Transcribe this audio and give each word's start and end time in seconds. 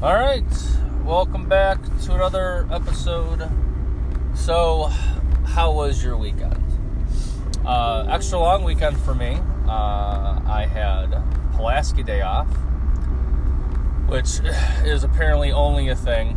All 0.00 0.14
right, 0.14 0.44
welcome 1.04 1.48
back 1.48 1.82
to 2.02 2.14
another 2.14 2.68
episode. 2.70 3.50
So, 4.32 4.84
how 5.44 5.72
was 5.72 6.04
your 6.04 6.16
weekend? 6.16 6.62
Uh, 7.66 8.06
extra 8.08 8.38
long 8.38 8.62
weekend 8.62 8.96
for 9.00 9.12
me. 9.12 9.40
Uh, 9.66 10.40
I 10.46 10.68
had 10.72 11.20
Pulaski 11.56 12.04
Day 12.04 12.20
off, 12.20 12.46
which 14.06 14.38
is 14.84 15.02
apparently 15.02 15.50
only 15.50 15.88
a 15.88 15.96
thing 15.96 16.36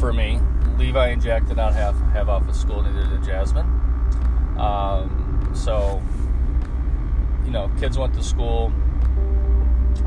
for 0.00 0.10
me. 0.10 0.40
Levi 0.78 1.08
and 1.08 1.20
Jack 1.20 1.44
did 1.44 1.58
not 1.58 1.74
have 1.74 1.94
have 2.12 2.30
off 2.30 2.48
of 2.48 2.56
school, 2.56 2.80
neither 2.80 3.06
did 3.06 3.22
Jasmine. 3.22 3.66
Um, 4.58 5.52
so, 5.54 6.02
you 7.44 7.50
know, 7.50 7.70
kids 7.78 7.98
went 7.98 8.14
to 8.14 8.22
school. 8.22 8.72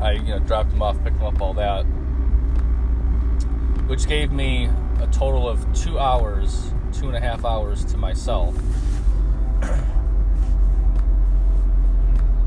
I 0.00 0.12
you 0.12 0.22
know 0.34 0.38
dropped 0.40 0.70
them 0.70 0.82
off, 0.82 1.02
picked 1.04 1.18
them 1.18 1.26
up, 1.26 1.40
all 1.40 1.54
that, 1.54 1.82
which 3.86 4.06
gave 4.06 4.32
me 4.32 4.68
a 5.00 5.06
total 5.08 5.48
of 5.48 5.64
two 5.74 5.98
hours, 5.98 6.72
two 6.92 7.08
and 7.08 7.16
a 7.16 7.20
half 7.20 7.44
hours 7.44 7.84
to 7.86 7.96
myself. 7.96 8.56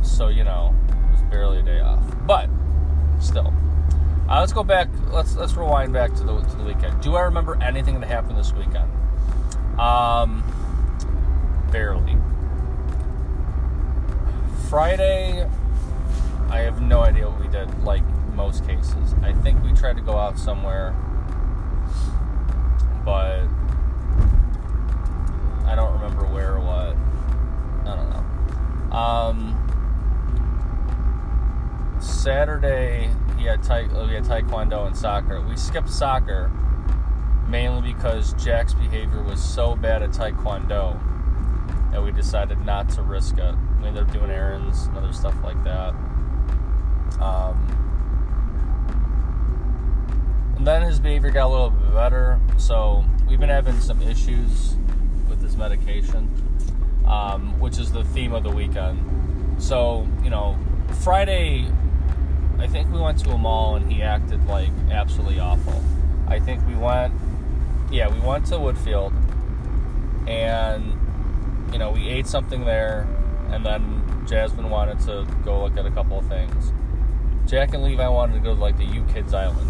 so 0.02 0.28
you 0.28 0.44
know, 0.44 0.74
it 0.90 1.12
was 1.12 1.22
barely 1.30 1.60
a 1.60 1.64
day 1.64 1.80
off, 1.80 2.04
but 2.26 2.50
still. 3.20 3.54
Uh, 4.28 4.40
let's 4.40 4.54
go 4.54 4.64
back. 4.64 4.90
Let's 5.12 5.36
let's 5.36 5.54
rewind 5.54 5.94
back 5.94 6.16
to 6.16 6.24
the 6.24 6.40
to 6.40 6.56
the 6.56 6.64
weekend. 6.64 7.00
Do 7.02 7.16
I 7.16 7.22
remember 7.22 7.62
anything 7.62 8.00
that 8.00 8.08
happened 8.08 8.40
this 8.40 8.54
weekend? 8.54 8.90
Um, 9.80 10.44
barely. 11.72 12.18
Friday, 14.68 15.48
I 16.50 16.60
have 16.60 16.82
no 16.82 17.02
idea 17.02 17.30
what 17.30 17.40
we 17.40 17.48
did. 17.48 17.84
Like 17.84 18.04
most 18.36 18.66
cases, 18.68 19.14
I 19.22 19.34
think 19.34 19.64
we 19.64 19.74
tried 19.74 19.98
to 19.98 20.02
go 20.02 20.18
out 20.18 20.38
somewhere, 20.38 20.96
but 23.04 23.44
I 25.66 25.74
don't 25.76 25.94
remember 25.94 26.26
where 26.26 26.56
or 26.56 26.60
what. 26.60 26.96
I 27.86 27.96
don't 27.96 28.10
know. 28.10 28.96
Um, 28.96 29.62
Saturday, 32.00 33.10
he 33.38 33.46
had 33.46 33.64
ta- 33.64 34.06
we 34.08 34.14
had 34.14 34.24
taekwondo 34.24 34.86
and 34.88 34.96
soccer. 34.96 35.42
We 35.42 35.58
skipped 35.58 35.90
soccer 35.90 36.52
mainly 37.48 37.94
because 37.94 38.34
Jack's 38.34 38.74
behavior 38.74 39.22
was 39.22 39.44
so 39.44 39.76
bad 39.76 40.02
at 40.02 40.12
taekwondo 40.12 41.00
that 41.92 42.04
we 42.04 42.12
decided 42.12 42.66
not 42.66 42.90
to 42.90 43.02
risk 43.02 43.38
it. 43.38 43.56
We 43.82 43.88
ended 43.88 44.04
up 44.04 44.12
doing 44.12 44.32
errands 44.32 44.88
and 44.88 44.98
other 44.98 45.14
stuff 45.14 45.36
like 45.44 45.64
that. 45.64 45.94
Um, 47.20 47.56
and 50.58 50.68
then 50.68 50.82
his 50.82 51.00
behavior 51.00 51.32
got 51.32 51.48
a 51.48 51.50
little 51.50 51.70
bit 51.70 51.94
better, 51.94 52.40
so 52.58 53.06
we've 53.28 53.40
been 53.40 53.50
having 53.50 53.80
some 53.80 54.02
issues 54.02 54.76
with 55.30 55.42
his 55.42 55.56
medication, 55.58 56.30
um, 57.08 57.60
which 57.60 57.78
is 57.78 57.92
the 57.92 58.04
theme 58.06 58.34
of 58.34 58.44
the 58.44 58.50
weekend. 58.50 59.00
So, 59.58 60.08
you 60.24 60.30
know, 60.30 60.58
Friday, 61.02 61.68
I 62.58 62.68
think 62.68 62.92
we 62.92 63.00
went 63.00 63.20
to 63.20 63.32
a 63.32 63.38
mall 63.38 63.76
and 63.76 63.92
he 63.92 64.02
acted 64.02 64.46
like 64.48 64.70
absolutely 64.90 65.40
awful. 65.40 65.82
I 66.28 66.40
think 66.40 66.66
we 66.68 66.76
went, 66.76 67.14
yeah, 67.92 68.12
we 68.12 68.20
went 68.20 68.46
to 68.48 68.56
Woodfield 68.56 69.14
and, 70.28 70.94
you 71.72 71.80
know, 71.80 71.92
we 71.92 72.08
ate 72.08 72.28
something 72.28 72.66
there 72.66 73.08
and 73.52 73.66
then 73.66 74.26
Jasmine 74.28 74.70
wanted 74.70 75.00
to 75.02 75.28
go 75.44 75.64
look 75.64 75.78
at 75.78 75.86
a 75.86 75.92
couple 75.92 76.20
of 76.20 76.28
things. 76.28 76.72
Jack 77.48 77.74
and 77.74 77.84
Levi 77.84 78.08
wanted 78.08 78.34
to 78.34 78.40
go 78.40 78.56
to 78.56 78.62
like 78.62 78.78
the 78.78 78.86
U 78.86 79.06
Kids 79.14 79.34
Island, 79.34 79.70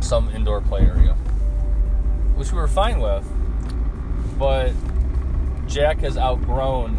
some 0.00 0.28
indoor 0.30 0.60
play 0.60 0.82
area, 0.82 1.14
which 2.36 2.52
we 2.52 2.58
were 2.58 2.68
fine 2.68 3.00
with, 3.00 3.26
but 4.38 4.72
Jack 5.66 5.98
has 6.00 6.16
outgrown 6.16 6.96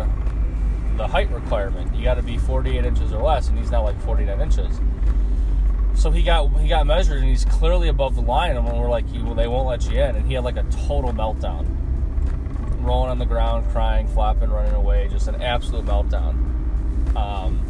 the 0.98 1.08
height 1.08 1.32
requirement. 1.32 1.96
You 1.96 2.04
got 2.04 2.16
to 2.16 2.24
be 2.24 2.38
48 2.38 2.86
inches 2.86 3.14
or 3.14 3.22
less, 3.22 3.48
and 3.48 3.58
he's 3.58 3.72
now 3.72 3.84
like 3.84 4.00
49 4.02 4.42
inches. 4.42 4.80
So 5.96 6.12
he 6.12 6.24
got 6.24 6.50
he 6.60 6.68
got 6.68 6.86
measured, 6.86 7.20
and 7.20 7.28
he's 7.28 7.46
clearly 7.46 7.88
above 7.88 8.16
the 8.16 8.22
line. 8.22 8.58
And 8.58 8.66
we're 8.66 8.90
like, 8.90 9.06
well, 9.14 9.36
they 9.36 9.48
won't 9.48 9.68
let 9.68 9.86
you 9.90 10.02
in, 10.02 10.16
and 10.16 10.26
he 10.26 10.34
had 10.34 10.44
like 10.44 10.58
a 10.58 10.64
total 10.88 11.14
meltdown, 11.14 11.66
rolling 12.84 13.12
on 13.12 13.20
the 13.20 13.26
ground, 13.26 13.70
crying, 13.72 14.08
flopping, 14.08 14.50
running 14.50 14.74
away, 14.74 15.08
just 15.10 15.28
an 15.28 15.42
absolute 15.42 15.86
meltdown. 15.86 16.36
Um, 17.16 17.63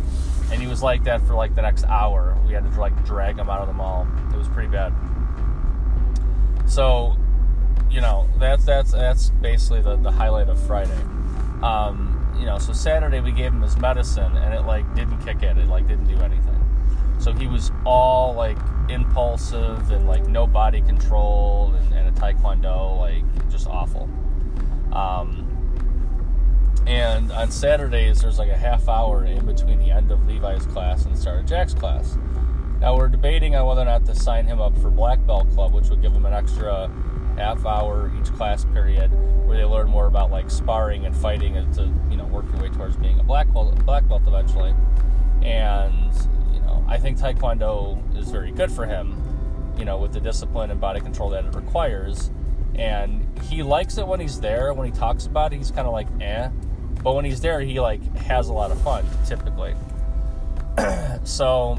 and 0.53 0.61
he 0.61 0.67
was 0.67 0.83
like 0.83 1.03
that 1.05 1.19
for 1.21 1.33
like 1.33 1.55
the 1.55 1.63
next 1.63 1.83
hour. 1.85 2.37
We 2.45 2.53
had 2.53 2.71
to 2.71 2.79
like 2.79 3.03
drag 3.05 3.39
him 3.39 3.49
out 3.49 3.61
of 3.61 3.67
the 3.67 3.73
mall. 3.73 4.07
It 4.31 4.37
was 4.37 4.47
pretty 4.47 4.69
bad. 4.69 4.93
So, 6.67 7.17
you 7.89 8.01
know, 8.01 8.29
that's 8.37 8.63
that's 8.63 8.91
that's 8.91 9.31
basically 9.31 9.81
the, 9.81 9.95
the 9.95 10.11
highlight 10.11 10.49
of 10.49 10.59
Friday. 10.67 11.01
Um, 11.63 12.35
you 12.39 12.45
know, 12.45 12.59
so 12.59 12.71
Saturday 12.71 13.19
we 13.19 13.31
gave 13.31 13.51
him 13.51 13.63
his 13.63 13.77
medicine 13.77 14.37
and 14.37 14.53
it 14.53 14.61
like 14.61 14.93
didn't 14.93 15.19
kick 15.25 15.41
in. 15.41 15.57
It 15.57 15.67
like 15.67 15.87
didn't 15.87 16.05
do 16.05 16.19
anything. 16.21 16.59
So 17.17 17.33
he 17.33 17.47
was 17.47 17.71
all 17.83 18.35
like 18.35 18.57
impulsive 18.89 19.89
and 19.89 20.07
like 20.07 20.27
no 20.27 20.45
body 20.45 20.81
control 20.81 21.73
and, 21.73 21.93
and 21.93 22.15
a 22.15 22.21
taekwondo, 22.21 22.99
like 22.99 23.23
just 23.49 23.65
awful. 23.65 24.07
Um, 24.91 25.42
and 26.85 27.31
on 27.31 27.51
Saturdays, 27.51 28.21
there's 28.21 28.39
like 28.39 28.49
a 28.49 28.57
half 28.57 28.89
hour 28.89 29.25
in 29.25 29.45
between 29.45 29.79
the 29.79 29.91
end 29.91 30.11
of 30.11 30.27
Levi's 30.27 30.65
class 30.65 31.05
and 31.05 31.15
the 31.15 31.19
start 31.19 31.39
of 31.39 31.45
Jack's 31.45 31.73
class. 31.73 32.17
Now 32.81 32.97
we're 32.97 33.07
debating 33.07 33.55
on 33.55 33.65
whether 33.65 33.81
or 33.81 33.85
not 33.85 34.05
to 34.07 34.15
sign 34.15 34.45
him 34.45 34.59
up 34.59 34.77
for 34.79 34.89
Black 34.89 35.25
Belt 35.25 35.49
Club, 35.51 35.73
which 35.73 35.87
would 35.89 36.01
give 36.01 36.11
him 36.11 36.25
an 36.25 36.33
extra 36.33 36.91
half 37.37 37.65
hour 37.65 38.11
each 38.19 38.31
class 38.33 38.65
period 38.65 39.09
where 39.45 39.57
they 39.57 39.63
learn 39.63 39.87
more 39.87 40.07
about 40.07 40.31
like 40.31 40.51
sparring 40.51 41.05
and 41.05 41.15
fighting 41.15 41.57
and 41.57 41.73
to 41.73 41.91
you 42.09 42.17
know 42.17 42.25
work 42.25 42.45
your 42.51 42.61
way 42.61 42.69
towards 42.69 42.95
being 42.97 43.19
a 43.19 43.23
black 43.23 43.51
belt, 43.53 43.73
black 43.85 44.07
belt 44.07 44.23
eventually. 44.27 44.73
And 45.41 46.13
you 46.53 46.59
know, 46.59 46.83
I 46.87 46.97
think 46.97 47.17
Taekwondo 47.17 48.17
is 48.17 48.29
very 48.29 48.51
good 48.51 48.71
for 48.71 48.85
him, 48.85 49.15
you 49.77 49.85
know, 49.85 49.97
with 49.97 50.11
the 50.11 50.19
discipline 50.19 50.69
and 50.69 50.81
body 50.81 50.99
control 50.99 51.29
that 51.29 51.45
it 51.45 51.55
requires. 51.55 52.31
And 52.75 53.39
he 53.43 53.63
likes 53.63 53.97
it 53.97 54.07
when 54.07 54.19
he's 54.19 54.39
there. 54.41 54.73
When 54.73 54.91
he 54.91 54.97
talks 54.97 55.25
about 55.25 55.53
it, 55.53 55.57
he's 55.57 55.71
kind 55.71 55.87
of 55.87 55.93
like 55.93 56.07
eh. 56.19 56.49
But 57.03 57.15
when 57.15 57.25
he's 57.25 57.41
there, 57.41 57.59
he 57.59 57.79
like 57.79 58.01
has 58.15 58.47
a 58.47 58.53
lot 58.53 58.71
of 58.71 58.81
fun 58.81 59.05
typically. 59.25 59.75
so, 61.23 61.77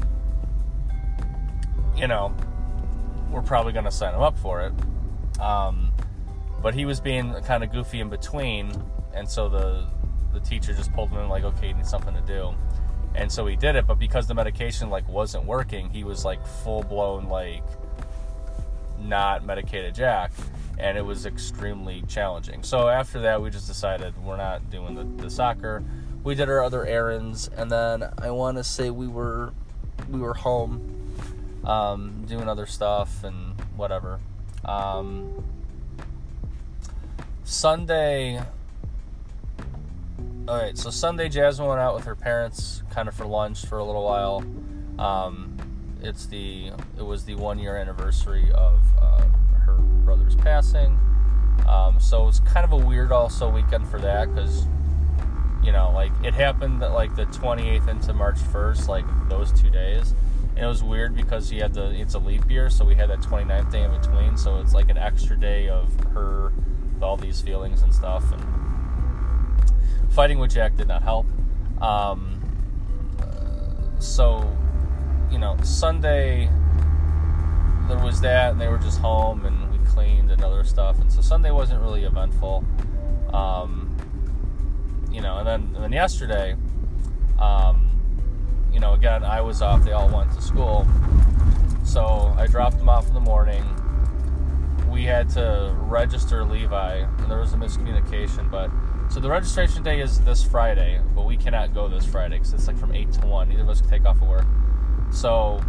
you 1.95 2.07
know, 2.07 2.33
we're 3.31 3.41
probably 3.41 3.73
going 3.73 3.85
to 3.85 3.91
sign 3.91 4.13
him 4.13 4.21
up 4.21 4.37
for 4.37 4.61
it. 4.61 5.39
Um, 5.39 5.91
but 6.61 6.73
he 6.73 6.85
was 6.85 6.99
being 6.99 7.33
kind 7.43 7.63
of 7.63 7.71
goofy 7.71 7.99
in 7.99 8.09
between, 8.09 8.71
and 9.13 9.29
so 9.29 9.49
the 9.49 9.85
the 10.33 10.39
teacher 10.39 10.73
just 10.73 10.91
pulled 10.93 11.09
him 11.09 11.19
in 11.19 11.29
like, 11.29 11.43
okay, 11.43 11.69
you 11.69 11.73
need 11.73 11.85
something 11.85 12.13
to 12.13 12.21
do, 12.21 12.53
and 13.13 13.31
so 13.31 13.45
he 13.45 13.55
did 13.55 13.75
it. 13.75 13.85
But 13.85 13.99
because 13.99 14.27
the 14.27 14.33
medication 14.33 14.89
like 14.89 15.07
wasn't 15.07 15.45
working, 15.45 15.89
he 15.89 16.03
was 16.03 16.25
like 16.25 16.45
full 16.45 16.83
blown 16.83 17.27
like 17.27 17.63
not 18.99 19.45
medicated 19.45 19.93
Jack, 19.93 20.31
and 20.77 20.97
it 20.97 21.05
was 21.05 21.25
extremely 21.25 22.03
challenging. 22.07 22.63
So 22.63 22.87
after 22.87 23.21
that, 23.21 23.41
we 23.41 23.49
just 23.49 23.67
decided 23.67 24.13
we're 24.23 24.37
not 24.37 24.69
doing 24.69 24.95
the, 24.95 25.23
the 25.23 25.29
soccer. 25.29 25.83
We 26.23 26.35
did 26.35 26.49
our 26.49 26.63
other 26.63 26.85
errands, 26.85 27.47
and 27.47 27.71
then 27.71 28.09
I 28.17 28.31
want 28.31 28.57
to 28.57 28.63
say 28.63 28.89
we 28.89 29.07
were 29.07 29.53
we 30.09 30.19
were 30.19 30.33
home 30.33 31.13
um, 31.63 32.25
doing 32.27 32.49
other 32.49 32.65
stuff 32.65 33.23
and 33.23 33.59
whatever. 33.75 34.19
Um, 34.63 35.45
Sunday. 37.43 38.41
All 40.47 40.57
right, 40.57 40.77
so 40.77 40.91
Sunday, 40.91 41.27
Jasmine 41.29 41.67
went 41.67 41.79
out 41.79 41.95
with 41.95 42.05
her 42.05 42.15
parents, 42.15 42.83
kind 42.91 43.07
of 43.07 43.15
for 43.15 43.25
lunch 43.25 43.65
for 43.65 43.79
a 43.79 43.83
little 43.83 44.03
while. 44.03 44.43
Um, 44.99 45.57
it's 46.01 46.27
the 46.27 46.71
it 46.97 47.03
was 47.03 47.25
the 47.25 47.35
one 47.35 47.57
year 47.57 47.75
anniversary 47.77 48.51
of 48.51 48.79
uh, 48.99 49.25
brother's 50.05 50.35
passing, 50.35 50.97
um, 51.67 51.99
so 51.99 52.23
it 52.23 52.25
was 52.27 52.39
kind 52.41 52.63
of 52.63 52.71
a 52.71 52.77
weird 52.77 53.11
also 53.11 53.49
weekend 53.49 53.87
for 53.87 53.99
that 53.99 54.33
because 54.33 54.67
you 55.63 55.71
know 55.71 55.91
like 55.93 56.11
it 56.23 56.33
happened 56.33 56.81
that 56.81 56.93
like 56.93 57.15
the 57.15 57.25
28th 57.25 57.87
into 57.87 58.13
March 58.13 58.37
1st, 58.37 58.87
like 58.87 59.05
those 59.29 59.51
two 59.51 59.69
days. 59.69 60.13
And 60.55 60.63
it 60.63 60.67
was 60.67 60.81
weird 60.81 61.15
because 61.15 61.49
he 61.49 61.57
had 61.57 61.73
the 61.73 61.89
it's 61.99 62.13
a 62.13 62.19
leap 62.19 62.49
year, 62.49 62.69
so 62.69 62.85
we 62.85 62.95
had 62.95 63.09
that 63.09 63.19
29th 63.19 63.71
day 63.71 63.83
in 63.83 63.91
between. 63.91 64.37
So 64.37 64.59
it's 64.61 64.73
like 64.73 64.89
an 64.89 64.97
extra 64.97 65.37
day 65.37 65.67
of 65.67 65.93
her 66.13 66.53
with 66.93 67.03
all 67.03 67.17
these 67.17 67.41
feelings 67.41 67.81
and 67.81 67.93
stuff. 67.93 68.23
And 68.31 70.13
fighting 70.13 70.39
with 70.39 70.51
Jack 70.51 70.77
did 70.77 70.87
not 70.87 71.03
help. 71.03 71.25
Um, 71.81 72.39
so 73.99 74.55
you 75.29 75.39
know, 75.39 75.57
Sunday 75.63 76.49
there 77.87 77.99
was 77.99 78.21
that, 78.21 78.51
and 78.51 78.61
they 78.61 78.67
were 78.67 78.77
just 78.77 78.99
home, 78.99 79.45
and 79.45 79.64
other 80.45 80.63
stuff. 80.63 80.99
And 80.99 81.11
so 81.11 81.21
Sunday 81.21 81.51
wasn't 81.51 81.81
really 81.81 82.03
eventful. 82.03 82.63
Um, 83.33 83.97
you 85.11 85.21
know, 85.21 85.37
and 85.37 85.47
then 85.47 85.61
and 85.75 85.83
then 85.83 85.91
yesterday. 85.91 86.55
Um, 87.39 87.89
you 88.71 88.79
know, 88.79 88.93
again, 88.93 89.23
I 89.23 89.41
was 89.41 89.61
off. 89.61 89.83
They 89.83 89.93
all 89.93 90.09
went 90.09 90.31
to 90.33 90.41
school. 90.41 90.85
So 91.83 92.33
I 92.37 92.47
dropped 92.47 92.77
them 92.77 92.89
off 92.89 93.07
in 93.07 93.13
the 93.13 93.19
morning. 93.19 93.63
We 94.89 95.03
had 95.03 95.29
to 95.31 95.75
register 95.79 96.43
Levi, 96.43 96.97
and 96.97 97.31
there 97.31 97.39
was 97.39 97.53
a 97.53 97.57
miscommunication. 97.57 98.51
But 98.51 98.69
so 99.09 99.19
the 99.19 99.29
registration 99.29 99.83
day 99.83 100.01
is 100.01 100.19
this 100.21 100.43
Friday, 100.43 100.99
but 101.15 101.25
we 101.25 101.37
cannot 101.37 101.73
go 101.73 101.87
this 101.87 102.05
Friday 102.05 102.37
because 102.37 102.53
it's 102.53 102.67
like 102.67 102.77
from 102.77 102.93
eight 102.93 103.11
to 103.13 103.27
one. 103.27 103.49
Neither 103.49 103.63
of 103.63 103.69
us 103.69 103.81
can 103.81 103.89
take 103.89 104.05
off 104.05 104.21
of 104.21 104.27
work. 104.27 104.45
So 105.11 105.61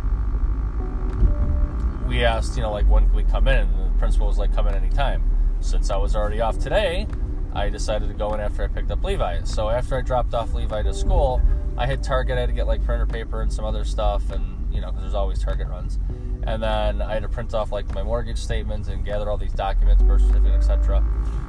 we 2.09 2.25
asked, 2.25 2.57
you 2.57 2.63
know, 2.63 2.73
like 2.73 2.89
when 2.89 3.07
can 3.07 3.15
we 3.15 3.25
come 3.25 3.47
in? 3.47 3.69
Principal 3.99 4.27
was 4.27 4.39
like, 4.39 4.55
come 4.55 4.69
in 4.69 4.75
anytime. 4.75 5.31
Since 5.61 5.91
I 5.91 5.97
was 5.97 6.15
already 6.15 6.41
off 6.41 6.59
today, 6.59 7.07
I 7.55 7.71
decided 7.71 8.09
to 8.09 8.15
go 8.15 8.35
in 8.35 8.41
after 8.41 8.63
I 8.63 8.67
picked 8.69 8.91
up 8.91 9.03
Levi. 9.03 9.43
So 9.45 9.71
after 9.71 9.97
I 9.97 10.03
dropped 10.03 10.35
off 10.35 10.53
Levi 10.53 10.83
to 10.83 10.93
school, 10.93 11.41
I 11.79 11.87
hit 11.87 12.03
Target. 12.03 12.37
I 12.37 12.41
had 12.41 12.49
to 12.49 12.53
get 12.53 12.67
like 12.67 12.85
printer 12.85 13.07
paper 13.07 13.43
and 13.43 13.53
some 13.53 13.65
other 13.65 13.85
stuff, 13.85 14.31
and 14.31 14.73
you 14.75 14.81
know, 14.81 14.89
because 14.89 15.03
there's 15.03 15.15
always 15.15 15.43
Target 15.43 15.69
runs. 15.69 15.99
And 16.43 16.63
then 16.63 17.03
I 17.03 17.15
had 17.15 17.23
to 17.23 17.29
print 17.29 17.55
off 17.55 17.73
like 17.73 17.93
my 17.93 18.03
mortgage 18.03 18.39
statements 18.39 18.89
and 18.89 19.05
gather 19.05 19.29
all 19.29 19.37
these 19.37 19.53
documents, 19.53 20.03
birth 20.03 20.23
certificate, 20.23 20.53
etc. 20.53 21.05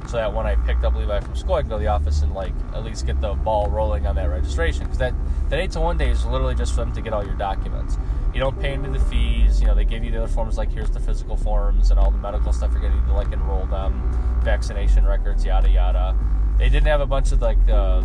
So 0.08 0.16
that 0.16 0.32
when 0.32 0.46
I 0.46 0.56
picked 0.56 0.82
up 0.82 0.96
Levi 0.96 1.20
from 1.20 1.36
school, 1.36 1.54
I 1.54 1.62
could 1.62 1.70
go 1.70 1.76
to 1.76 1.80
the 1.80 1.88
office 1.88 2.22
and 2.22 2.34
like 2.34 2.52
at 2.74 2.84
least 2.84 3.06
get 3.06 3.20
the 3.20 3.34
ball 3.34 3.70
rolling 3.70 4.06
on 4.06 4.16
that 4.16 4.28
registration. 4.28 4.84
Because 4.84 4.98
that 4.98 5.14
that 5.50 5.60
eight 5.60 5.70
to 5.72 5.80
one 5.80 5.98
day 5.98 6.10
is 6.10 6.24
literally 6.24 6.54
just 6.54 6.72
for 6.74 6.80
them 6.80 6.92
to 6.94 7.00
get 7.00 7.12
all 7.12 7.24
your 7.24 7.36
documents. 7.36 7.96
You 8.34 8.40
don't 8.40 8.58
pay 8.60 8.74
into 8.74 8.90
the 8.90 9.00
fees. 9.00 9.60
You 9.60 9.66
know, 9.66 9.74
they 9.74 9.84
give 9.84 10.04
you 10.04 10.10
the 10.10 10.18
other 10.18 10.32
forms 10.32 10.58
like 10.58 10.70
here's 10.70 10.90
the 10.90 11.00
physical 11.00 11.36
forms 11.36 11.90
and 11.90 11.98
all 11.98 12.10
the 12.10 12.18
medical 12.18 12.52
stuff 12.52 12.72
you're 12.72 12.80
going 12.80 12.92
to 12.92 13.12
like 13.12 13.32
enroll 13.32 13.66
them, 13.66 14.40
vaccination 14.42 15.06
records, 15.06 15.44
yada 15.44 15.68
yada. 15.68 16.16
They 16.58 16.68
didn't 16.68 16.88
have 16.88 17.00
a 17.00 17.06
bunch 17.06 17.32
of 17.32 17.40
like. 17.40 17.58
Uh, 17.68 18.02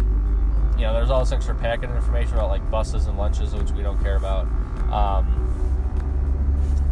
you 0.78 0.82
know, 0.82 0.94
there's 0.94 1.12
all 1.12 1.20
this 1.20 1.32
extra 1.32 1.54
packet 1.54 1.92
information 1.92 2.34
about 2.34 2.50
like 2.50 2.70
buses 2.72 3.06
and 3.06 3.18
lunches, 3.18 3.54
which 3.54 3.72
we 3.72 3.84
don't 3.84 4.02
care 4.02 4.16
about. 4.16 4.48
Um, 4.92 5.44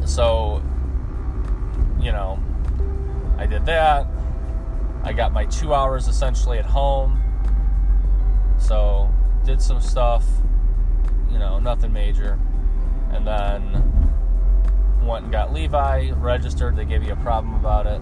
so, 0.05 0.61
you 1.99 2.11
know, 2.11 2.39
I 3.37 3.47
did 3.47 3.65
that. 3.65 4.05
I 5.03 5.13
got 5.13 5.33
my 5.33 5.45
two 5.45 5.73
hours 5.73 6.07
essentially 6.07 6.59
at 6.59 6.65
home. 6.65 7.17
So, 8.59 9.11
did 9.43 9.61
some 9.61 9.81
stuff, 9.81 10.25
you 11.31 11.39
know, 11.39 11.57
nothing 11.57 11.91
major. 11.91 12.37
And 13.13 13.27
then 13.27 15.05
went 15.05 15.23
and 15.23 15.31
got 15.31 15.53
Levi, 15.53 16.11
registered. 16.11 16.75
They 16.75 16.85
gave 16.85 17.03
you 17.03 17.13
a 17.13 17.17
problem 17.17 17.53
about 17.55 17.87
it. 17.87 18.01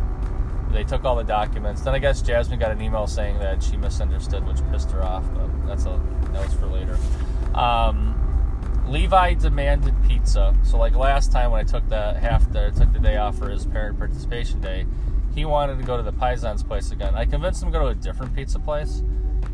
They 0.72 0.84
took 0.84 1.04
all 1.04 1.16
the 1.16 1.24
documents. 1.24 1.82
Then 1.82 1.96
I 1.96 2.00
guess 2.00 2.22
Jasmine 2.22 2.60
got 2.60 2.72
an 2.72 2.82
email 2.82 3.08
saying 3.08 3.40
that 3.40 3.64
she 3.64 3.76
misunderstood, 3.76 4.46
which 4.46 4.58
pissed 4.72 4.92
her 4.92 5.04
off. 5.04 5.24
But 5.34 5.68
that's 5.68 5.86
a 5.86 6.00
was 6.32 6.54
for 6.54 6.68
later. 6.68 6.98
Um, 7.56 8.16
Levi 8.88 9.36
demanded 9.36 9.96
pizza. 10.08 10.56
So 10.64 10.78
like 10.78 10.96
last 10.96 11.32
time 11.32 11.52
when 11.52 11.62
I 11.62 11.64
took 11.64 11.88
the 11.90 12.14
half 12.14 12.52
the 12.52 12.72
took 12.72 12.92
the 12.94 13.00
day 13.00 13.18
off 13.18 13.38
for 13.38 13.50
his 13.50 13.66
parent 13.66 13.98
participation 13.98 14.62
day, 14.62 14.86
he 15.36 15.46
wanted 15.46 15.78
to 15.78 15.84
go 15.84 15.98
to 15.98 16.04
the 16.04 16.12
Paisan's 16.12 16.64
place 16.64 16.92
again. 16.92 17.16
I 17.16 17.26
convinced 17.26 17.64
him 17.64 17.72
to 17.72 17.78
go 17.78 17.86
to 17.86 17.92
a 17.92 17.96
different 17.96 18.36
pizza 18.36 18.60
place. 18.60 19.04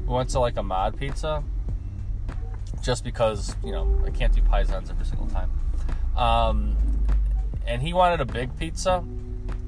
We 0.05 0.13
went 0.13 0.29
to 0.29 0.39
like 0.39 0.57
a 0.57 0.63
mod 0.63 0.97
pizza. 0.97 1.43
Just 2.81 3.03
because, 3.03 3.55
you 3.63 3.71
know, 3.71 4.01
I 4.05 4.11
can't 4.11 4.33
do 4.33 4.41
Paisan's 4.41 4.89
every 4.89 5.05
single 5.05 5.27
time. 5.27 5.51
Um, 6.15 6.75
and 7.65 7.81
he 7.81 7.93
wanted 7.93 8.21
a 8.21 8.25
big 8.25 8.57
pizza. 8.57 9.03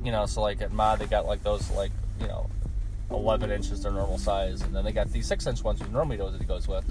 You 0.04 0.12
know, 0.12 0.26
so 0.26 0.42
like 0.42 0.62
at 0.62 0.72
mod 0.72 1.00
they 1.00 1.06
got 1.06 1.26
like 1.26 1.44
those 1.44 1.70
like, 1.72 1.92
you 2.22 2.28
know, 2.28 2.50
11 3.10 3.52
inches 3.52 3.84
their 3.84 3.92
normal 3.92 4.18
size, 4.18 4.62
and 4.62 4.76
then 4.76 4.84
they 4.84 4.92
got 4.92 5.12
these 5.12 5.26
six 5.26 5.48
inch 5.48 5.64
ones 5.64 5.80
with 5.80 5.92
normally 5.92 6.18
those 6.18 6.34
that 6.34 6.42
he 6.42 6.48
goes 6.48 6.68
with, 6.68 6.86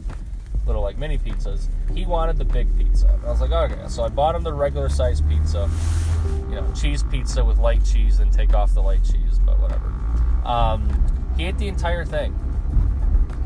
little 0.67 0.83
like 0.83 0.99
mini 0.99 1.19
pizzas. 1.19 1.69
He 1.95 2.07
wanted 2.07 2.39
the 2.39 2.45
big 2.45 2.77
pizza. 2.77 3.09
And 3.09 3.25
I 3.25 3.31
was 3.31 3.41
like, 3.41 3.53
okay, 3.53 3.89
so 3.89 4.03
I 4.03 4.09
bought 4.09 4.35
him 4.35 4.43
the 4.43 4.53
regular 4.53 4.89
size 4.89 5.21
pizza, 5.21 5.71
you 6.49 6.57
know, 6.57 6.73
cheese 6.75 7.03
pizza 7.05 7.45
with 7.45 7.59
light 7.59 7.85
cheese, 7.85 8.19
and 8.19 8.33
take 8.33 8.55
off 8.55 8.75
the 8.75 8.83
light 8.83 9.05
cheese, 9.05 9.39
but 9.45 9.59
whatever. 9.59 9.93
Um, 10.45 11.33
he 11.37 11.45
ate 11.45 11.59
the 11.59 11.69
entire 11.69 12.05
thing. 12.05 12.35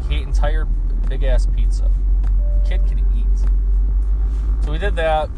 He 0.09 0.17
ate 0.17 0.23
entire 0.23 0.65
big 0.65 1.25
ass 1.25 1.47
pizza. 1.47 1.91
Kid 2.71 2.87
could 2.87 3.01
eat. 3.17 3.39
So 4.65 4.71
we 4.71 4.79
did 4.79 4.95
that, 4.95 5.29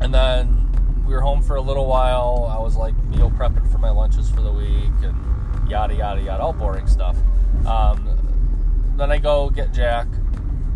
and 0.00 0.14
then 0.14 1.04
we 1.06 1.12
were 1.12 1.20
home 1.20 1.42
for 1.42 1.56
a 1.56 1.60
little 1.60 1.84
while. 1.86 2.48
I 2.50 2.58
was 2.58 2.76
like 2.76 2.96
meal 3.04 3.30
prepping 3.30 3.70
for 3.70 3.76
my 3.76 3.90
lunches 3.90 4.30
for 4.30 4.40
the 4.40 4.50
week, 4.50 4.90
and 5.02 5.70
yada 5.70 5.94
yada 5.94 6.22
yada, 6.22 6.42
all 6.42 6.54
boring 6.54 6.86
stuff. 6.86 7.18
Um, 7.66 8.94
then 8.96 9.12
I 9.12 9.18
go 9.18 9.50
get 9.50 9.74
Jack. 9.74 10.08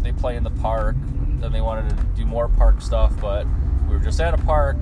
They 0.03 0.13
play 0.13 0.37
in 0.37 0.45
the 0.45 0.51
park. 0.51 0.97
Then 1.41 1.51
they 1.51 1.63
wanted 1.63 1.97
to 1.97 2.05
do 2.15 2.27
more 2.27 2.49
park 2.49 2.83
stuff, 2.83 3.19
but 3.19 3.47
we 3.89 3.95
were 3.95 4.05
just 4.05 4.21
at 4.21 4.35
a 4.35 4.39
park, 4.45 4.77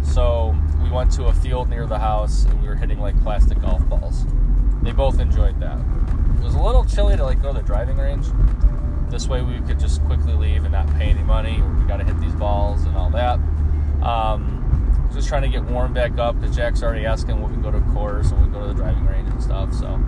so 0.00 0.54
we 0.80 0.90
went 0.90 1.10
to 1.14 1.24
a 1.24 1.32
field 1.32 1.68
near 1.68 1.88
the 1.88 1.98
house 1.98 2.44
and 2.44 2.62
we 2.62 2.68
were 2.68 2.76
hitting 2.76 3.00
like 3.00 3.20
plastic 3.24 3.60
golf 3.60 3.84
balls. 3.88 4.26
They 4.80 4.92
both 4.92 5.18
enjoyed 5.18 5.58
that. 5.58 5.80
It 6.36 6.44
was 6.44 6.54
a 6.54 6.62
little 6.62 6.84
chilly 6.84 7.16
to 7.16 7.24
like 7.24 7.42
go 7.42 7.52
to 7.52 7.58
the 7.58 7.66
driving 7.66 7.96
range. 7.96 8.26
This 9.14 9.28
way 9.28 9.42
we 9.42 9.60
could 9.60 9.78
just 9.78 10.04
quickly 10.06 10.32
leave 10.32 10.64
and 10.64 10.72
not 10.72 10.88
pay 10.96 11.04
any 11.04 11.22
money. 11.22 11.62
We 11.62 11.84
got 11.84 11.98
to 11.98 12.04
hit 12.04 12.18
these 12.18 12.34
balls 12.34 12.82
and 12.82 12.96
all 12.96 13.10
that. 13.10 13.38
Um, 14.02 15.08
just 15.14 15.28
trying 15.28 15.42
to 15.42 15.48
get 15.48 15.62
warm 15.62 15.94
back 15.94 16.18
up 16.18 16.40
because 16.40 16.56
Jack's 16.56 16.82
already 16.82 17.06
asking 17.06 17.40
when 17.40 17.48
we 17.48 17.54
can 17.54 17.62
go 17.62 17.70
to 17.70 17.80
course 17.92 18.32
and 18.32 18.44
we 18.44 18.52
go 18.52 18.62
to 18.62 18.66
the 18.66 18.74
driving 18.74 19.06
range 19.06 19.30
and 19.30 19.40
stuff. 19.40 19.72
So, 19.72 20.02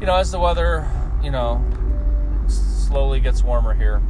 you 0.00 0.06
know, 0.06 0.14
as 0.14 0.30
the 0.30 0.38
weather, 0.38 0.88
you 1.24 1.32
know, 1.32 1.60
slowly 2.46 3.18
gets 3.18 3.42
warmer 3.42 3.74
here, 3.74 4.00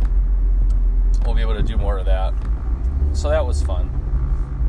we'll 1.25 1.35
be 1.35 1.41
able 1.41 1.57
to 1.57 1.63
do 1.63 1.79
more 1.79 1.97
of 1.97 2.05
that. 2.05 2.35
So 3.15 3.31
that 3.31 3.47
was 3.47 3.63
fun. 3.63 3.89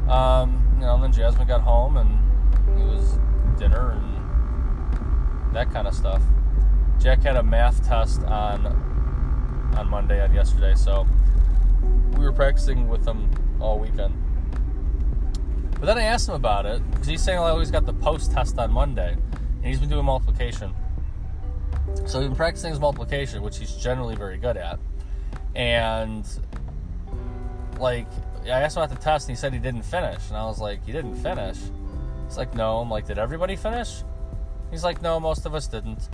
Um, 0.08 0.76
you 0.76 0.86
know, 0.86 0.96
and 0.96 1.04
then 1.04 1.12
Jasmine 1.12 1.46
got 1.46 1.60
home 1.60 1.98
and 1.98 2.80
it 2.80 2.86
was 2.86 3.20
dinner 3.60 3.92
and 3.92 5.54
that 5.54 5.74
kind 5.74 5.90
of 5.90 5.94
stuff. 5.94 6.22
Jack 7.00 7.24
had 7.24 7.36
a 7.36 7.44
math 7.44 7.86
test 7.86 8.24
on 8.24 8.89
on 9.80 9.90
Monday 9.90 10.24
and 10.24 10.34
yesterday, 10.34 10.76
so 10.76 11.08
we 12.18 12.24
were 12.24 12.34
practicing 12.34 12.90
with 12.90 13.08
him 13.08 13.30
all 13.60 13.80
weekend. 13.80 14.14
But 15.80 15.86
then 15.86 15.98
I 15.98 16.04
asked 16.04 16.28
him 16.28 16.36
about 16.36 16.66
it 16.66 16.82
because 16.92 17.08
he's 17.08 17.22
saying, 17.22 17.40
"Oh, 17.40 17.58
he's 17.60 17.72
got 17.72 17.86
the 17.86 17.94
post 17.94 18.34
test 18.34 18.60
on 18.60 18.72
Monday, 18.72 19.14
and 19.14 19.66
he's 19.66 19.80
been 19.80 19.90
doing 19.90 20.06
multiplication." 20.06 20.76
So 22.06 22.20
he's 22.20 22.28
been 22.28 22.36
practicing 22.36 22.72
his 22.72 22.80
multiplication, 22.80 23.42
which 23.42 23.58
he's 23.58 23.74
generally 23.76 24.16
very 24.16 24.38
good 24.38 24.58
at. 24.58 24.80
And 25.56 26.28
like, 27.80 28.08
I 28.44 28.50
asked 28.50 28.76
him 28.76 28.84
about 28.84 28.94
the 28.96 29.02
test, 29.02 29.30
and 29.30 29.38
he 29.38 29.40
said 29.40 29.54
he 29.54 29.60
didn't 29.60 29.84
finish. 29.84 30.28
And 30.28 30.38
I 30.38 30.46
was 30.46 30.60
like, 30.60 30.86
"You 30.86 30.94
didn't 30.94 31.16
finish?" 31.16 31.58
He's 32.28 32.38
like, 32.38 32.54
"No." 32.54 32.80
I'm 32.80 32.90
like, 32.90 33.08
"Did 33.08 33.18
everybody 33.18 33.56
finish?" 33.56 34.04
He's 34.72 34.84
like, 34.84 35.02
"No, 35.02 35.20
most 35.20 35.46
of 35.46 35.56
us 35.56 35.68
didn't." 35.68 36.10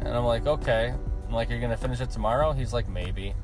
And 0.00 0.08
I'm 0.08 0.24
like, 0.24 0.46
"Okay." 0.46 0.92
I'm 1.28 1.34
like, 1.34 1.50
"You're 1.50 1.60
gonna 1.60 1.76
finish 1.76 2.00
it 2.00 2.10
tomorrow?" 2.10 2.52
He's 2.52 2.72
like, 2.72 2.88
"Maybe." 2.88 3.34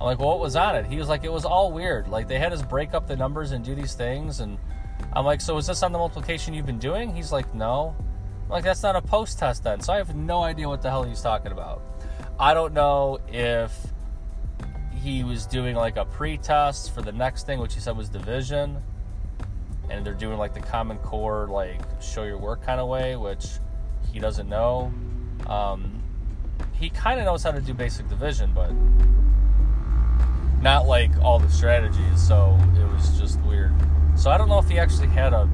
I'm 0.00 0.06
like, 0.06 0.18
well, 0.18 0.28
what 0.28 0.40
was 0.40 0.56
on 0.56 0.76
it? 0.76 0.86
He 0.86 0.98
was 0.98 1.08
like, 1.08 1.24
it 1.24 1.32
was 1.32 1.46
all 1.46 1.72
weird. 1.72 2.08
Like 2.08 2.28
they 2.28 2.38
had 2.38 2.52
us 2.52 2.60
break 2.60 2.92
up 2.92 3.06
the 3.06 3.16
numbers 3.16 3.52
and 3.52 3.64
do 3.64 3.74
these 3.74 3.94
things, 3.94 4.40
and 4.40 4.58
I'm 5.14 5.24
like, 5.24 5.40
so 5.40 5.56
is 5.56 5.66
this 5.66 5.82
on 5.82 5.92
the 5.92 5.98
multiplication 5.98 6.52
you've 6.52 6.66
been 6.66 6.78
doing? 6.78 7.14
He's 7.14 7.32
like, 7.32 7.54
no. 7.54 7.96
I'm 8.44 8.50
like, 8.50 8.64
that's 8.64 8.82
not 8.82 8.94
a 8.94 9.02
post 9.02 9.38
test 9.38 9.64
then. 9.64 9.80
So 9.80 9.92
I 9.92 9.96
have 9.96 10.14
no 10.14 10.42
idea 10.42 10.68
what 10.68 10.82
the 10.82 10.90
hell 10.90 11.02
he's 11.02 11.22
talking 11.22 11.50
about. 11.50 11.82
I 12.38 12.52
don't 12.52 12.74
know 12.74 13.18
if 13.28 13.74
he 14.94 15.24
was 15.24 15.46
doing 15.46 15.74
like 15.74 15.96
a 15.96 16.04
pre 16.04 16.36
test 16.36 16.94
for 16.94 17.00
the 17.00 17.12
next 17.12 17.46
thing, 17.46 17.58
which 17.58 17.74
he 17.74 17.80
said 17.80 17.96
was 17.96 18.08
division. 18.08 18.82
And 19.88 20.04
they're 20.04 20.14
doing 20.14 20.36
like 20.36 20.52
the 20.52 20.60
common 20.60 20.98
core, 20.98 21.48
like 21.50 21.80
show 22.00 22.24
your 22.24 22.38
work 22.38 22.62
kind 22.62 22.80
of 22.80 22.88
way, 22.88 23.16
which 23.16 23.46
he 24.12 24.20
doesn't 24.20 24.48
know. 24.48 24.92
Um, 25.46 25.95
he 26.78 26.90
kind 26.90 27.18
of 27.18 27.26
knows 27.26 27.42
how 27.42 27.52
to 27.52 27.60
do 27.60 27.72
basic 27.72 28.08
division, 28.08 28.52
but 28.54 28.70
not 30.62 30.86
like 30.86 31.10
all 31.22 31.38
the 31.38 31.48
strategies. 31.48 32.26
So 32.26 32.58
it 32.76 32.92
was 32.92 33.18
just 33.18 33.40
weird. 33.40 33.72
So 34.14 34.30
I 34.30 34.38
don't 34.38 34.48
know 34.48 34.58
if 34.58 34.68
he 34.68 34.78
actually 34.78 35.08
had 35.08 35.32
a 35.32 35.46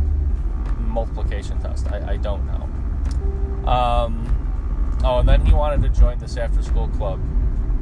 multiplication 0.79 1.61
test. 1.61 1.91
I, 1.91 2.13
I 2.13 2.17
don't 2.17 2.45
know. 2.47 3.69
Um, 3.69 5.01
oh, 5.05 5.19
and 5.19 5.29
then 5.29 5.45
he 5.45 5.53
wanted 5.53 5.83
to 5.83 5.89
join 6.01 6.19
this 6.19 6.37
after 6.37 6.63
school 6.63 6.89
club, 6.89 7.21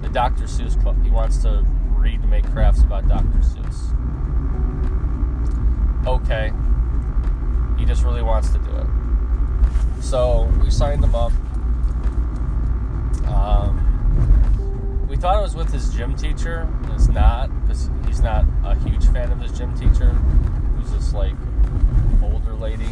the 0.03 0.09
Dr. 0.09 0.45
Seuss 0.45 0.81
club. 0.81 1.03
He 1.03 1.11
wants 1.11 1.39
to 1.39 1.65
read 1.97 2.21
and 2.21 2.31
make 2.31 2.45
crafts 2.51 2.83
about 2.83 3.09
Dr. 3.09 3.39
Seuss. 3.39 3.97
Okay. 6.07 6.53
He 7.79 7.87
just 7.87 8.05
really 8.05 8.23
wants 8.23 8.51
to 8.51 8.59
do 8.59 8.77
it. 8.77 10.03
So 10.03 10.51
we 10.63 10.71
signed 10.71 11.03
him 11.03 11.15
up. 11.15 11.33
Um, 13.33 15.07
we 15.09 15.17
thought 15.17 15.39
it 15.39 15.43
was 15.43 15.55
with 15.55 15.73
his 15.73 15.93
gym 15.95 16.15
teacher. 16.15 16.69
It's 16.95 17.09
not, 17.09 17.49
because 17.63 17.91
he's 18.07 18.21
not 18.21 18.45
a 18.65 18.75
huge 18.77 19.07
fan 19.09 19.33
of 19.33 19.41
his 19.41 19.57
gym 19.57 19.75
teacher 19.79 20.11
who's 20.11 20.91
this 20.93 21.13
like 21.13 21.35
older 22.23 22.55
lady 22.55 22.89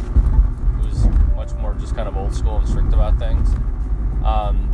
who's 0.81 1.05
much 1.35 1.53
more 1.53 1.73
just 1.75 1.95
kind 1.95 2.07
of 2.07 2.17
old 2.17 2.33
school 2.33 2.57
and 2.57 2.67
strict 2.67 2.93
about 2.93 3.17
things. 3.19 3.49
Um, 4.23 4.69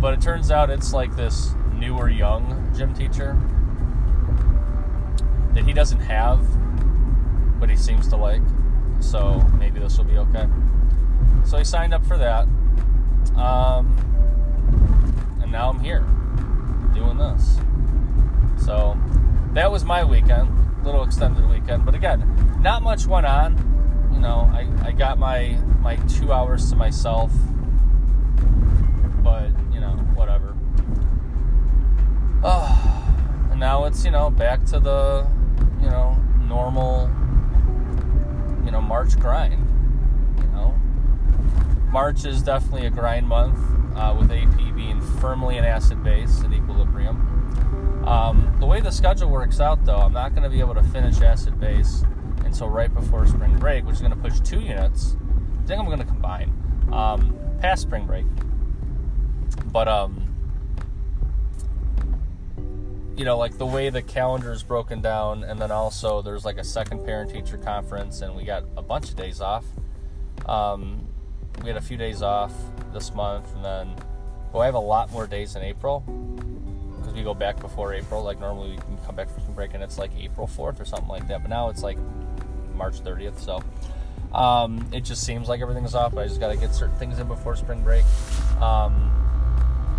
but 0.00 0.14
it 0.14 0.20
turns 0.20 0.50
out 0.50 0.70
it's 0.70 0.92
like 0.92 1.14
this 1.16 1.54
newer 1.74 2.08
young 2.08 2.70
gym 2.76 2.94
teacher. 2.94 3.36
that 5.54 5.64
he 5.64 5.72
doesn't 5.72 6.00
have, 6.00 6.40
but 7.60 7.70
he 7.70 7.76
seems 7.76 8.08
to 8.08 8.16
like. 8.16 8.42
So 9.00 9.40
maybe 9.58 9.80
this 9.80 9.96
will 9.96 10.04
be 10.04 10.18
okay. 10.18 10.48
So 11.44 11.58
he 11.58 11.64
signed 11.64 11.94
up 11.94 12.04
for 12.04 12.18
that. 12.18 12.46
Um, 13.36 13.96
and 15.42 15.50
now 15.50 15.70
I'm 15.70 15.80
here 15.80 16.04
doing 16.94 17.18
this. 17.18 17.58
So 18.64 18.96
that 19.52 19.70
was 19.70 19.84
my 19.84 20.04
weekend, 20.04 20.84
little 20.84 21.02
extended 21.02 21.48
weekend. 21.48 21.84
But 21.84 21.94
again, 21.94 22.58
not 22.60 22.82
much 22.82 23.06
went 23.06 23.26
on. 23.26 24.10
You 24.12 24.20
know, 24.20 24.50
I, 24.52 24.68
I 24.88 24.92
got 24.92 25.18
my 25.18 25.58
my 25.80 25.96
two 25.96 26.32
hours 26.32 26.70
to 26.70 26.76
myself. 26.76 27.32
But, 29.22 29.50
you 29.72 29.80
know, 29.80 29.96
whatever. 30.14 30.54
Oh, 32.42 33.48
and 33.50 33.58
now 33.58 33.84
it's, 33.86 34.04
you 34.04 34.10
know, 34.10 34.28
back 34.30 34.64
to 34.66 34.78
the, 34.78 35.26
you 35.80 35.88
know, 35.88 36.16
normal, 36.46 37.10
you 38.64 38.70
know, 38.70 38.82
March 38.82 39.18
grind. 39.18 39.63
March 41.94 42.24
is 42.24 42.42
definitely 42.42 42.86
a 42.86 42.90
grind 42.90 43.28
month 43.28 43.56
uh, 43.94 44.12
with 44.18 44.28
AP 44.28 44.74
being 44.74 45.00
firmly 45.20 45.58
in 45.58 45.64
acid 45.64 46.02
base 46.02 46.42
at 46.42 46.52
equilibrium. 46.52 48.04
Um, 48.04 48.52
the 48.58 48.66
way 48.66 48.80
the 48.80 48.90
schedule 48.90 49.30
works 49.30 49.60
out, 49.60 49.84
though, 49.84 49.98
I'm 49.98 50.12
not 50.12 50.30
going 50.34 50.42
to 50.42 50.50
be 50.50 50.58
able 50.58 50.74
to 50.74 50.82
finish 50.82 51.20
acid 51.20 51.60
base 51.60 52.02
until 52.38 52.68
right 52.68 52.92
before 52.92 53.24
spring 53.28 53.56
break, 53.60 53.84
which 53.84 53.94
is 53.94 54.00
going 54.00 54.10
to 54.10 54.18
push 54.18 54.40
two 54.40 54.58
units. 54.58 55.16
I 55.62 55.66
think 55.68 55.78
I'm 55.78 55.86
going 55.86 56.00
to 56.00 56.04
combine 56.04 56.52
um, 56.92 57.38
past 57.60 57.82
spring 57.82 58.06
break. 58.06 58.26
But 59.66 59.86
um, 59.86 60.34
you 63.16 63.24
know, 63.24 63.38
like 63.38 63.56
the 63.56 63.66
way 63.66 63.90
the 63.90 64.02
calendar 64.02 64.50
is 64.50 64.64
broken 64.64 65.00
down, 65.00 65.44
and 65.44 65.60
then 65.60 65.70
also 65.70 66.22
there's 66.22 66.44
like 66.44 66.58
a 66.58 66.64
second 66.64 67.04
parent 67.06 67.30
teacher 67.30 67.56
conference, 67.56 68.20
and 68.20 68.34
we 68.34 68.42
got 68.44 68.64
a 68.76 68.82
bunch 68.82 69.10
of 69.10 69.16
days 69.16 69.40
off. 69.40 69.64
Um, 70.46 71.03
we 71.62 71.68
had 71.68 71.76
a 71.76 71.82
few 71.82 71.96
days 71.96 72.22
off 72.22 72.52
this 72.92 73.14
month, 73.14 73.54
and 73.54 73.64
then 73.64 73.94
well, 74.52 74.62
I 74.62 74.66
have 74.66 74.74
a 74.74 74.78
lot 74.78 75.10
more 75.12 75.26
days 75.26 75.56
in 75.56 75.62
April 75.62 76.00
because 76.98 77.14
we 77.14 77.22
go 77.22 77.34
back 77.34 77.60
before 77.60 77.92
April. 77.92 78.22
Like 78.22 78.40
normally 78.40 78.72
we 78.72 78.76
can 78.76 78.98
come 79.04 79.16
back 79.16 79.28
from 79.28 79.40
spring 79.42 79.54
break, 79.54 79.74
and 79.74 79.82
it's 79.82 79.98
like 79.98 80.10
April 80.18 80.46
4th 80.46 80.80
or 80.80 80.84
something 80.84 81.08
like 81.08 81.26
that. 81.28 81.42
But 81.42 81.50
now 81.50 81.68
it's 81.68 81.82
like 81.82 81.98
March 82.74 83.00
30th, 83.00 83.38
so 83.38 83.62
um, 84.34 84.88
it 84.92 85.02
just 85.04 85.24
seems 85.24 85.48
like 85.48 85.60
everything's 85.60 85.94
off. 85.94 86.16
I 86.16 86.26
just 86.26 86.40
got 86.40 86.48
to 86.48 86.56
get 86.56 86.74
certain 86.74 86.96
things 86.96 87.18
in 87.18 87.28
before 87.28 87.56
spring 87.56 87.82
break. 87.82 88.04
Um, 88.60 89.10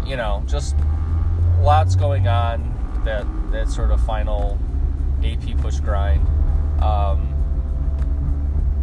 you 0.05 0.17
know, 0.17 0.43
just 0.47 0.75
lots 1.61 1.95
going 1.95 2.27
on 2.27 2.71
that 3.05 3.25
that 3.51 3.69
sort 3.69 3.91
of 3.91 4.05
final 4.05 4.59
AP 5.23 5.57
push 5.57 5.79
grind. 5.79 6.27
Um, 6.81 7.31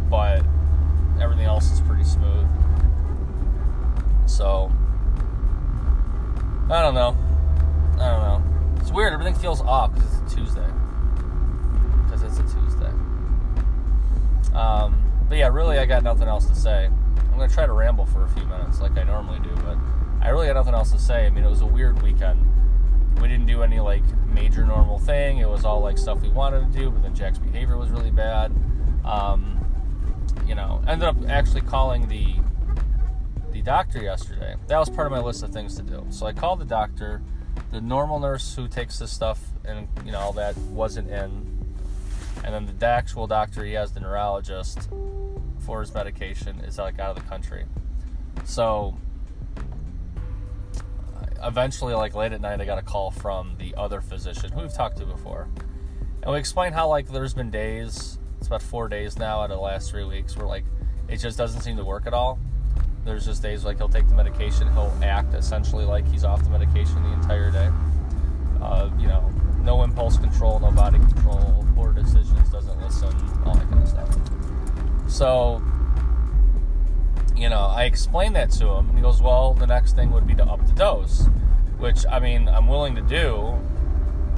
but 0.09 0.43
everything 1.21 1.45
else 1.45 1.71
is 1.71 1.81
pretty 1.81 2.03
smooth. 2.03 2.47
So 4.25 4.71
I 6.69 6.81
don't 6.81 6.95
know. 6.95 7.17
I 7.99 8.09
don't 8.09 8.23
know. 8.23 8.43
It's 8.81 8.91
weird. 8.91 9.13
Everything 9.13 9.35
feels 9.35 9.61
off 9.61 9.93
because 9.93 10.21
it's 10.21 10.33
a 10.33 10.35
Tuesday. 10.35 10.67
Because 12.05 12.23
it's 12.23 12.37
a 12.39 12.43
Tuesday. 12.43 12.91
Um, 14.53 15.01
but 15.29 15.37
yeah, 15.37 15.47
really, 15.47 15.79
I 15.79 15.85
got 15.85 16.03
nothing 16.03 16.27
else 16.27 16.45
to 16.45 16.55
say. 16.55 16.85
I'm 16.85 17.37
gonna 17.37 17.49
try 17.49 17.65
to 17.65 17.73
ramble 17.73 18.05
for 18.05 18.23
a 18.23 18.29
few 18.29 18.45
minutes 18.45 18.79
like 18.79 18.97
I 18.97 19.03
normally 19.03 19.39
do, 19.39 19.55
but 19.63 19.77
I 20.21 20.29
really 20.29 20.47
got 20.47 20.55
nothing 20.55 20.73
else 20.73 20.91
to 20.91 20.99
say. 20.99 21.25
I 21.25 21.29
mean, 21.29 21.43
it 21.43 21.49
was 21.49 21.61
a 21.61 21.65
weird 21.65 22.01
weekend 22.01 22.49
we 23.21 23.27
didn't 23.27 23.45
do 23.45 23.63
any 23.63 23.79
like 23.79 24.03
major 24.27 24.65
normal 24.65 24.99
thing. 24.99 25.37
It 25.37 25.47
was 25.47 25.65
all 25.65 25.81
like 25.81 25.97
stuff 25.97 26.21
we 26.21 26.29
wanted 26.29 26.71
to 26.71 26.77
do, 26.77 26.89
but 26.89 27.03
then 27.03 27.15
Jack's 27.15 27.37
behavior 27.37 27.77
was 27.77 27.89
really 27.89 28.11
bad. 28.11 28.51
Um, 29.05 29.59
you 30.45 30.55
know, 30.55 30.83
ended 30.87 31.07
up 31.07 31.15
actually 31.29 31.61
calling 31.61 32.07
the 32.07 32.25
the 32.25 32.52
doctor 33.63 34.01
yesterday. 34.01 34.55
That 34.67 34.77
was 34.77 34.89
part 34.89 35.07
of 35.07 35.11
my 35.11 35.19
list 35.19 35.43
of 35.43 35.51
things 35.51 35.75
to 35.77 35.83
do. 35.83 36.05
So 36.09 36.25
I 36.25 36.33
called 36.33 36.59
the 36.59 36.65
doctor. 36.65 37.21
The 37.71 37.81
normal 37.81 38.19
nurse 38.19 38.55
who 38.55 38.67
takes 38.67 38.99
this 38.99 39.11
stuff 39.11 39.39
and 39.65 39.87
you 40.05 40.11
know 40.11 40.19
all 40.19 40.33
that 40.33 40.57
wasn't 40.57 41.09
in, 41.09 41.75
and 42.43 42.53
then 42.53 42.75
the 42.77 42.85
actual 42.85 43.27
doctor 43.27 43.63
he 43.63 43.73
has, 43.73 43.91
the 43.91 43.99
neurologist 43.99 44.89
for 45.59 45.81
his 45.81 45.93
medication, 45.93 46.59
is 46.59 46.77
like 46.77 46.99
out 46.99 47.15
of 47.15 47.23
the 47.23 47.29
country. 47.29 47.65
So 48.43 48.97
eventually, 51.43 51.93
like 51.93 52.15
late 52.15 52.33
at 52.33 52.41
night, 52.41 52.59
I 52.59 52.65
got 52.65 52.77
a 52.77 52.83
call 52.83 53.11
from 53.11 53.55
the 53.57 53.75
other 53.75 54.01
physician 54.01 54.51
who 54.51 54.61
we've 54.61 54.73
talked 54.73 54.97
to 54.97 55.05
before, 55.05 55.47
and 56.21 56.31
we 56.31 56.39
explained 56.39 56.75
how 56.75 56.87
like 56.87 57.07
there's 57.07 57.33
been 57.33 57.51
days. 57.51 58.17
It's 58.39 58.47
about 58.47 58.61
four 58.61 58.89
days 58.89 59.17
now 59.17 59.39
out 59.39 59.51
of 59.51 59.57
the 59.57 59.63
last 59.63 59.89
three 59.89 60.03
weeks 60.03 60.35
where 60.35 60.47
like 60.47 60.65
it 61.07 61.17
just 61.17 61.37
doesn't 61.37 61.61
seem 61.61 61.77
to 61.77 61.85
work 61.85 62.07
at 62.07 62.13
all. 62.13 62.39
There's 63.05 63.25
just 63.25 63.41
days 63.41 63.65
like 63.65 63.77
he'll 63.77 63.89
take 63.89 64.07
the 64.07 64.15
medication, 64.15 64.71
he'll 64.73 64.93
act 65.03 65.33
essentially 65.33 65.85
like 65.85 66.07
he's 66.09 66.23
off 66.23 66.43
the 66.43 66.49
medication 66.49 67.03
the 67.03 67.13
entire 67.13 67.51
day. 67.51 67.69
Uh, 68.61 68.89
you 68.97 69.07
know, 69.07 69.29
no 69.61 69.83
impulse 69.83 70.17
control, 70.17 70.59
no 70.59 70.71
body 70.71 70.99
control, 70.99 71.65
poor 71.75 71.91
decisions, 71.91 72.49
doesn't 72.49 72.81
listen, 72.81 73.13
all 73.45 73.55
that 73.55 73.69
kind 73.69 73.83
of 73.83 73.89
stuff. 73.89 74.17
So 75.09 75.61
you 77.35 77.49
know, 77.49 77.61
I 77.61 77.85
explained 77.85 78.35
that 78.35 78.51
to 78.51 78.67
him, 78.69 78.89
and 78.89 78.97
he 78.97 79.01
goes, 79.01 79.21
"Well, 79.21 79.53
the 79.53 79.67
next 79.67 79.95
thing 79.95 80.11
would 80.11 80.25
be 80.25 80.35
to 80.35 80.45
up 80.45 80.65
the 80.65 80.73
dose," 80.73 81.27
which 81.77 82.05
I 82.09 82.19
mean, 82.19 82.47
I'm 82.47 82.67
willing 82.67 82.95
to 82.95 83.01
do 83.01 83.59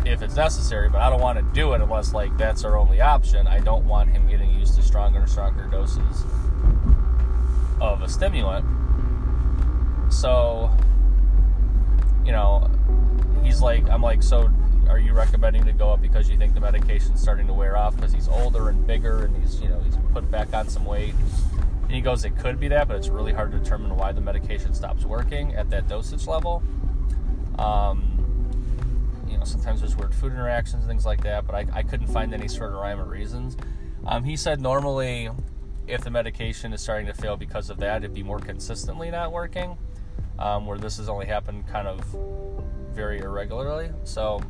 if 0.06 0.24
it's 0.24 0.36
necessary, 0.36 0.90
but 0.90 1.02
I 1.02 1.10
don't 1.10 1.22
want 1.22 1.38
to 1.38 1.46
do 1.54 1.74
it 1.74 1.82
unless 1.82 2.14
like 2.14 2.36
that's 2.38 2.64
our 2.64 2.78
only 2.78 3.02
option. 3.02 3.48
I 3.48 3.60
don't 3.60 3.86
want 3.86 4.10
him 4.10 4.28
getting 4.28 4.50
used 4.52 4.76
to 4.76 4.82
stronger 4.82 5.20
and 5.20 5.30
stronger 5.30 5.68
doses 5.68 6.26
of 7.94 8.01
a 8.01 8.10
stimulant. 8.10 8.65
So, 10.12 10.72
you 12.25 12.32
know, 12.32 12.70
he's 13.44 13.62
like, 13.62 13.89
I'm 13.89 14.01
like, 14.01 14.24
so 14.24 14.50
are 14.89 15.00
you 15.00 15.13
recommending 15.13 15.65
to 15.65 15.74
go 15.74 15.92
up 15.92 16.01
because 16.01 16.30
you 16.30 16.38
think 16.38 16.54
the 16.54 16.60
medication's 16.60 17.22
starting 17.22 17.48
to 17.48 17.54
wear 17.54 17.75
off 17.77 17.96
because 17.96 18.13
he's 18.13 18.27
older 18.27 18.70
and 18.70 18.86
bigger 18.86 19.25
and 19.25 19.36
he's, 19.38 19.62
you 19.62 19.70
know, 19.70 19.80
he's 19.82 19.98
put 20.13 20.30
back 20.30 20.54
on 20.54 20.68
some 20.68 20.86
weight? 20.86 21.13
And 21.84 21.92
he 21.92 22.01
goes, 22.01 22.25
it 22.25 22.38
could 22.38 22.60
be 22.60 22.68
that, 22.70 22.88
but 22.88 22.98
it's 22.98 23.10
really 23.10 23.34
hard 23.34 23.51
to 23.51 23.60
determine 23.60 23.96
why 23.96 24.12
the 24.12 24.22
medication 24.22 24.74
stops 24.74 25.06
working 25.06 25.56
at 25.56 25.70
that 25.70 25.88
dosage 25.88 26.27
level. 26.27 26.63
Um, 27.60 28.15
you 29.27 29.38
know, 29.38 29.44
sometimes 29.44 29.82
there's 29.82 29.96
weird 29.96 30.13
food 30.13 30.34
interactions 30.34 30.86
things 30.86 31.06
like 31.06 31.24
that, 31.24 31.46
but 31.46 31.56
I, 31.56 31.65
I 31.74 31.84
couldn't 31.84 32.08
find 32.08 32.34
any 32.34 32.48
sort 32.48 32.74
of 32.74 32.80
rhyme 32.80 33.00
or 33.00 33.06
reasons. 33.06 33.58
Um, 34.06 34.24
he 34.24 34.36
said 34.36 34.62
normally, 34.62 35.30
if 35.88 36.04
the 36.04 36.10
medication 36.10 36.74
is 36.74 36.82
starting 36.82 37.08
to 37.08 37.13
fail 37.13 37.38
because 37.38 37.70
of 37.70 37.77
that, 37.77 38.04
it'd 38.04 38.13
be 38.13 38.24
more 38.24 38.39
consistently 38.39 39.12
not 39.12 39.32
working, 39.32 39.77
um, 40.39 40.65
where 40.65 40.77
this 40.77 40.98
has 40.98 41.10
only 41.10 41.25
happened 41.25 41.68
kind 41.68 41.88
of 41.88 42.04
very 42.94 43.20
irregularly. 43.20 43.92
So 44.04 44.42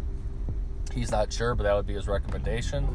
he's 0.93 1.11
not 1.11 1.31
sure, 1.31 1.55
but 1.55 1.63
that 1.63 1.73
would 1.73 1.87
be 1.87 1.93
his 1.93 2.07
recommendation. 2.07 2.87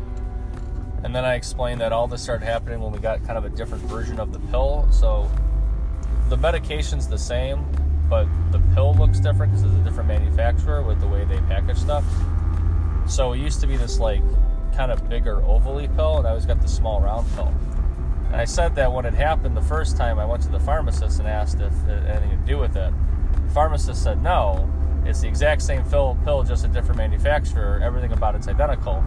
And 1.02 1.14
then 1.14 1.25
I 1.25 1.35
explained 1.35 1.80
that 1.80 1.92
all 1.92 2.06
this 2.06 2.23
started 2.23 2.44
happening 2.44 2.80
when 2.80 2.92
we 2.92 2.99
got 2.99 3.25
kind 3.25 3.38
of 3.38 3.44
a 3.44 3.50
different 3.50 3.85
version 3.85 4.20
of 4.20 4.32
the 4.32 4.38
pill. 4.50 4.87
So 4.90 5.30
the 6.28 6.37
medication's 6.37 7.09
the 7.09 7.18
same, 7.18 7.64
but 8.09 8.26
the 8.52 8.61
pill 8.75 8.94
looks 8.94 9.18
different 9.20 9.52
because 9.52 9.64
it's 9.64 9.80
a 9.80 9.85
different 9.85 10.09
manufacturer 10.09 10.82
with 10.82 11.00
the 11.00 11.09
way 11.09 11.25
they 11.25 11.38
package 11.42 11.78
stuff. 11.78 12.04
So 13.06 13.32
it 13.32 13.38
used 13.38 13.61
to 13.61 13.66
be 13.66 13.76
this 13.76 13.99
like 13.99 14.23
kind 14.75 14.92
of 14.92 15.09
bigger 15.09 15.37
ovally 15.37 15.94
pill, 15.97 16.18
and 16.18 16.26
I 16.26 16.30
always 16.30 16.47
got 16.47 16.61
the 16.61 16.68
small 16.68 17.00
round 17.00 17.26
pill. 17.35 17.52
And 18.30 18.40
I 18.40 18.44
said 18.44 18.76
that 18.76 18.92
when 18.92 19.04
it 19.04 19.14
happened 19.14 19.56
the 19.56 19.62
first 19.62 19.96
time, 19.96 20.18
I 20.18 20.25
went 20.25 20.42
to 20.44 20.49
the 20.49 20.60
pharmacist 20.60 21.18
and 21.18 21.26
asked 21.26 21.60
if 21.60 21.72
it 21.88 22.02
had 22.06 22.22
anything 22.22 22.40
to 22.40 22.46
do 22.46 22.58
with 22.58 22.76
it. 22.76 22.92
The 23.32 23.50
pharmacist 23.52 24.02
said 24.02 24.22
no, 24.22 24.70
it's 25.04 25.20
the 25.20 25.28
exact 25.28 25.62
same 25.62 25.82
pill, 25.84 26.16
pill, 26.25 26.42
just 26.44 26.64
a 26.64 26.68
different 26.68 26.99
manufacturer. 26.99 27.80
Everything 27.82 28.12
about 28.12 28.37
it's 28.37 28.46
identical. 28.46 29.02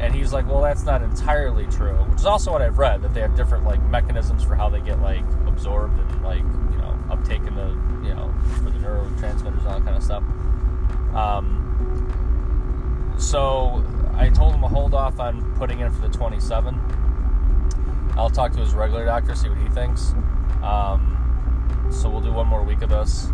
And 0.00 0.14
he's 0.14 0.32
like, 0.32 0.46
well, 0.48 0.60
that's 0.60 0.84
not 0.84 1.02
entirely 1.02 1.66
true, 1.66 1.94
which 2.10 2.20
is 2.20 2.26
also 2.26 2.52
what 2.52 2.60
I've 2.60 2.78
read 2.78 3.02
that 3.02 3.14
they 3.14 3.20
have 3.20 3.36
different 3.36 3.64
like 3.64 3.82
mechanisms 3.84 4.42
for 4.42 4.54
how 4.54 4.68
they 4.68 4.80
get 4.80 5.00
like 5.00 5.24
absorbed 5.46 5.98
and 5.98 6.22
like 6.22 6.40
you 6.40 6.78
know 6.78 6.98
uptake 7.08 7.42
in 7.42 7.54
the 7.54 7.68
you 8.06 8.14
know 8.14 8.34
for 8.56 8.70
the 8.70 8.78
neurotransmitters 8.78 9.58
and 9.58 9.66
all 9.66 9.78
that 9.78 9.84
kind 9.84 9.96
of 9.96 10.02
stuff. 10.02 10.22
Um, 11.14 11.62
so 13.18 13.84
I 14.14 14.28
told 14.28 14.54
him 14.54 14.60
to 14.62 14.68
hold 14.68 14.92
off 14.92 15.18
on 15.20 15.54
putting 15.54 15.80
in 15.80 15.90
for 15.92 16.06
the 16.06 16.14
27. 16.14 16.78
I'll 18.16 18.30
talk 18.30 18.52
to 18.52 18.60
his 18.60 18.74
regular 18.74 19.04
doctor, 19.04 19.34
see 19.34 19.48
what 19.48 19.58
he 19.58 19.68
thinks. 19.68 20.12
Um, 20.62 21.88
so 21.90 22.08
we'll 22.08 22.20
do 22.20 22.32
one 22.32 22.46
more 22.46 22.62
week 22.62 22.82
of 22.82 22.90
this. 22.90 23.26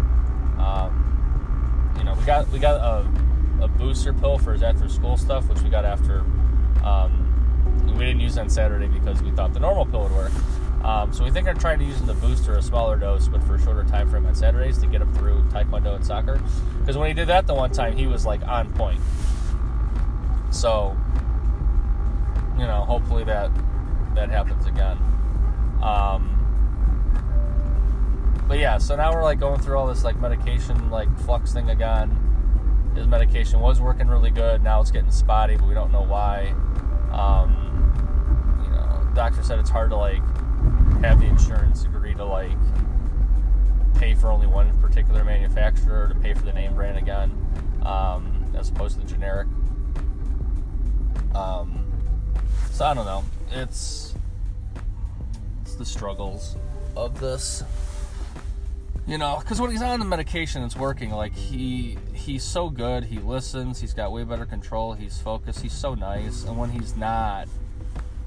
Um, 0.58 1.94
you 1.98 2.04
know, 2.04 2.14
we 2.14 2.24
got 2.24 2.48
we 2.50 2.58
got 2.58 2.80
a, 2.80 3.64
a 3.64 3.68
booster 3.68 4.12
pill 4.12 4.38
for 4.38 4.52
his 4.52 4.62
after 4.62 4.88
school 4.88 5.16
stuff, 5.16 5.48
which 5.48 5.60
we 5.60 5.70
got 5.70 5.84
after 5.84 6.24
um, 6.84 7.22
we 7.86 8.04
didn't 8.04 8.20
use 8.20 8.38
on 8.38 8.50
Saturday 8.50 8.88
because 8.88 9.22
we 9.22 9.30
thought 9.30 9.52
the 9.54 9.60
normal 9.60 9.86
pill 9.86 10.02
would 10.02 10.12
work. 10.12 10.32
Um, 10.84 11.12
so 11.12 11.22
we 11.22 11.30
think 11.30 11.46
I'm 11.46 11.58
trying 11.58 11.78
to 11.78 11.84
use 11.84 12.00
the 12.02 12.14
booster 12.14 12.54
a 12.54 12.62
smaller 12.62 12.96
dose, 12.96 13.28
but 13.28 13.42
for 13.44 13.54
a 13.54 13.62
shorter 13.62 13.84
time 13.84 14.10
frame 14.10 14.26
on 14.26 14.34
Saturdays 14.34 14.78
to 14.78 14.86
get 14.86 15.00
him 15.00 15.12
through 15.14 15.42
Taekwondo 15.50 15.94
and 15.94 16.04
soccer. 16.04 16.40
Because 16.80 16.98
when 16.98 17.06
he 17.06 17.14
did 17.14 17.28
that 17.28 17.46
the 17.46 17.54
one 17.54 17.70
time, 17.70 17.96
he 17.96 18.08
was 18.08 18.26
like 18.26 18.42
on 18.42 18.72
point. 18.72 19.00
So, 20.50 20.96
you 22.58 22.66
know, 22.66 22.84
hopefully 22.84 23.22
that 23.24 23.50
that 24.14 24.30
happens 24.30 24.66
again. 24.66 24.98
Um, 25.82 26.38
but 28.48 28.58
yeah, 28.58 28.78
so 28.78 28.96
now 28.96 29.12
we're 29.12 29.22
like 29.22 29.40
going 29.40 29.60
through 29.60 29.78
all 29.78 29.86
this 29.86 30.04
like 30.04 30.20
medication 30.20 30.90
like 30.90 31.08
flux 31.20 31.52
thing 31.52 31.70
again. 31.70 32.18
His 32.94 33.06
medication 33.06 33.60
was 33.60 33.80
working 33.80 34.08
really 34.08 34.30
good. 34.30 34.62
Now 34.62 34.80
it's 34.80 34.90
getting 34.90 35.10
spotty, 35.10 35.56
but 35.56 35.66
we 35.66 35.74
don't 35.74 35.92
know 35.92 36.02
why. 36.02 36.54
Um, 37.10 38.62
you 38.62 38.70
know, 38.70 39.10
doctor 39.14 39.42
said 39.42 39.58
it's 39.58 39.70
hard 39.70 39.90
to 39.90 39.96
like 39.96 40.22
have 41.02 41.20
the 41.20 41.26
insurance 41.26 41.84
agree 41.84 42.14
to 42.14 42.24
like 42.24 42.56
pay 43.94 44.14
for 44.14 44.30
only 44.30 44.46
one 44.46 44.76
particular 44.80 45.24
manufacturer 45.24 46.08
to 46.08 46.14
pay 46.16 46.34
for 46.34 46.42
the 46.42 46.52
name 46.52 46.74
brand 46.74 46.98
again, 46.98 47.30
um, 47.84 48.52
as 48.54 48.68
opposed 48.68 48.96
to 48.96 49.00
the 49.00 49.10
generic. 49.10 49.46
Um, 51.34 51.84
so 52.70 52.84
I 52.84 52.94
don't 52.94 53.06
know. 53.06 53.24
It's 53.54 54.14
it's 55.62 55.74
the 55.74 55.84
struggles 55.84 56.56
of 56.96 57.20
this. 57.20 57.62
You 59.06 59.18
know, 59.18 59.38
because 59.40 59.60
when 59.60 59.70
he's 59.70 59.82
on 59.82 59.98
the 59.98 60.04
medication, 60.04 60.62
it's 60.62 60.76
working. 60.76 61.10
Like 61.10 61.34
he 61.34 61.98
he's 62.12 62.44
so 62.44 62.70
good. 62.70 63.04
He 63.04 63.18
listens. 63.18 63.80
He's 63.80 63.94
got 63.94 64.12
way 64.12 64.24
better 64.24 64.46
control. 64.46 64.92
He's 64.92 65.18
focused. 65.18 65.60
He's 65.60 65.72
so 65.72 65.94
nice. 65.94 66.44
And 66.44 66.56
when 66.56 66.70
he's 66.70 66.96
not, 66.96 67.48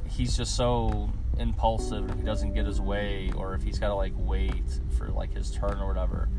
he's 0.09 0.35
just 0.35 0.55
so 0.55 1.09
impulsive. 1.39 2.09
If 2.09 2.17
he 2.17 2.23
doesn't 2.23 2.53
get 2.53 2.65
his 2.65 2.81
way, 2.81 3.31
or 3.37 3.55
if 3.55 3.63
he's 3.63 3.79
got 3.79 3.87
to 3.87 3.95
like 3.95 4.13
wait 4.15 4.79
for 4.97 5.07
like 5.07 5.33
his 5.33 5.51
turn 5.51 5.79
or 5.79 5.87
whatever, 5.87 6.29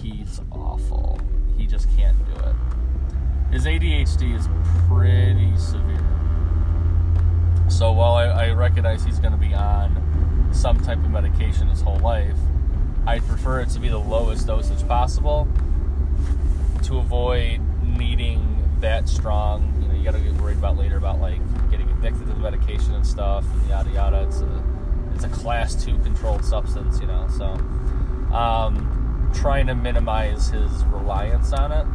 he's 0.00 0.40
awful. 0.52 1.20
He 1.56 1.66
just 1.66 1.88
can't 1.96 2.16
do 2.26 2.40
it. 2.40 2.54
His 3.52 3.66
ADHD 3.66 4.38
is 4.38 4.48
pretty 4.88 5.56
severe. 5.58 6.31
So 7.68 7.92
while 7.92 8.14
I, 8.14 8.24
I 8.26 8.50
recognize 8.50 9.04
he's 9.04 9.18
going 9.18 9.32
to 9.32 9.38
be 9.38 9.54
on 9.54 10.50
some 10.52 10.78
type 10.80 10.98
of 10.98 11.10
medication 11.10 11.68
his 11.68 11.80
whole 11.80 11.98
life, 11.98 12.36
I'd 13.06 13.26
prefer 13.26 13.60
it 13.60 13.70
to 13.70 13.80
be 13.80 13.88
the 13.88 13.98
lowest 13.98 14.46
dosage 14.46 14.86
possible 14.86 15.48
to 16.84 16.98
avoid 16.98 17.60
needing 17.82 18.62
that 18.80 19.08
strong. 19.08 19.74
You 19.80 19.88
know, 19.88 19.94
you 19.94 20.04
got 20.04 20.12
to 20.12 20.20
get 20.20 20.34
worried 20.34 20.58
about 20.58 20.76
later 20.76 20.96
about 20.96 21.20
like 21.20 21.40
getting 21.70 21.90
addicted 21.90 22.26
to 22.26 22.32
the 22.32 22.40
medication 22.40 22.94
and 22.94 23.06
stuff 23.06 23.44
and 23.52 23.68
yada 23.68 23.90
yada. 23.90 24.22
It's 24.28 24.40
a 24.40 24.64
it's 25.14 25.24
a 25.24 25.28
class 25.28 25.82
two 25.82 25.98
controlled 25.98 26.44
substance, 26.44 27.00
you 27.00 27.06
know. 27.06 27.26
So, 27.36 27.44
um, 28.34 29.30
trying 29.34 29.66
to 29.66 29.74
minimize 29.74 30.48
his 30.48 30.84
reliance 30.86 31.52
on 31.52 31.72
it 31.72 31.86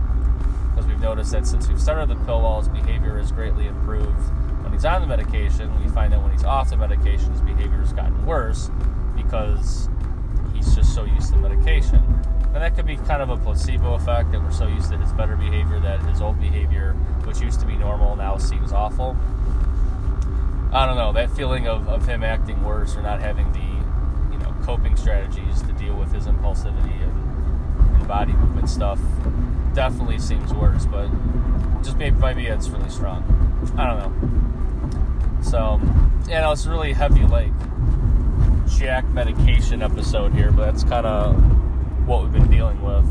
because 0.70 0.88
we've 0.88 1.00
noticed 1.00 1.32
that 1.32 1.46
since 1.48 1.68
we've 1.68 1.82
started 1.82 2.10
the 2.10 2.16
pill, 2.26 2.42
while 2.42 2.60
his 2.60 2.70
behavior 2.70 3.18
has 3.18 3.32
greatly 3.32 3.68
improved 3.68 4.32
when 4.68 4.74
he's 4.74 4.84
on 4.84 5.00
the 5.00 5.08
medication, 5.08 5.74
we 5.82 5.90
find 5.92 6.12
that 6.12 6.22
when 6.22 6.34
he's 6.34 6.44
off 6.44 6.72
the 6.72 6.76
medication, 6.76 7.32
his 7.32 7.40
behavior 7.40 7.78
has 7.78 7.94
gotten 7.94 8.26
worse 8.26 8.70
because 9.16 9.88
he's 10.54 10.76
just 10.76 10.94
so 10.94 11.06
used 11.06 11.32
to 11.32 11.38
medication. 11.38 12.04
And 12.48 12.56
that 12.56 12.76
could 12.76 12.86
be 12.86 12.98
kind 12.98 13.22
of 13.22 13.30
a 13.30 13.38
placebo 13.38 13.94
effect 13.94 14.34
that 14.34 14.42
we're 14.42 14.52
so 14.52 14.68
used 14.68 14.92
to 14.92 14.98
his 14.98 15.14
better 15.14 15.38
behavior 15.38 15.80
that 15.80 16.02
his 16.02 16.20
old 16.20 16.38
behavior, 16.42 16.92
which 17.24 17.40
used 17.40 17.62
to 17.62 17.66
be 17.66 17.78
normal, 17.78 18.18
now 18.18 18.36
seems 18.36 18.74
awful. 18.74 19.16
I 20.74 20.86
don't 20.86 20.98
know, 20.98 21.14
that 21.14 21.32
feeling 21.32 21.70
of, 21.70 21.88
of 21.88 22.06
him 22.06 22.22
acting 22.22 22.62
worse 22.62 22.98
or 22.98 23.02
not 23.02 23.22
having 23.22 23.50
the, 23.54 24.34
you 24.34 24.40
know, 24.44 24.54
coping 24.64 24.98
strategies 24.98 25.62
to 25.62 25.72
deal 25.74 25.96
with 25.96 26.12
his 26.12 26.26
impulsivity 26.26 27.02
and, 27.04 27.96
and 27.96 28.06
body 28.06 28.34
movement 28.34 28.70
stuff 28.70 29.00
definitely 29.74 30.20
seems 30.20 30.54
worse, 30.54 30.86
but 30.86 31.10
just 31.84 31.96
maybe 31.96 32.18
maybe 32.18 32.48
it's 32.48 32.68
really 32.68 32.90
strong. 32.90 33.24
I 33.78 33.88
don't 33.88 33.98
know. 34.00 34.37
So, 35.50 35.80
you 36.26 36.36
know, 36.36 36.52
it's 36.52 36.66
really 36.66 36.94
heavy 36.94 37.26
like 37.26 37.54
Jack 38.68 39.06
medication 39.10 39.82
episode 39.82 40.34
here, 40.34 40.52
but 40.52 40.66
that's 40.66 40.84
kind 40.84 41.06
of 41.06 41.36
what 42.08 42.24
we've 42.24 42.34
been 42.34 42.50
dealing 42.50 42.82
with. 42.82 43.06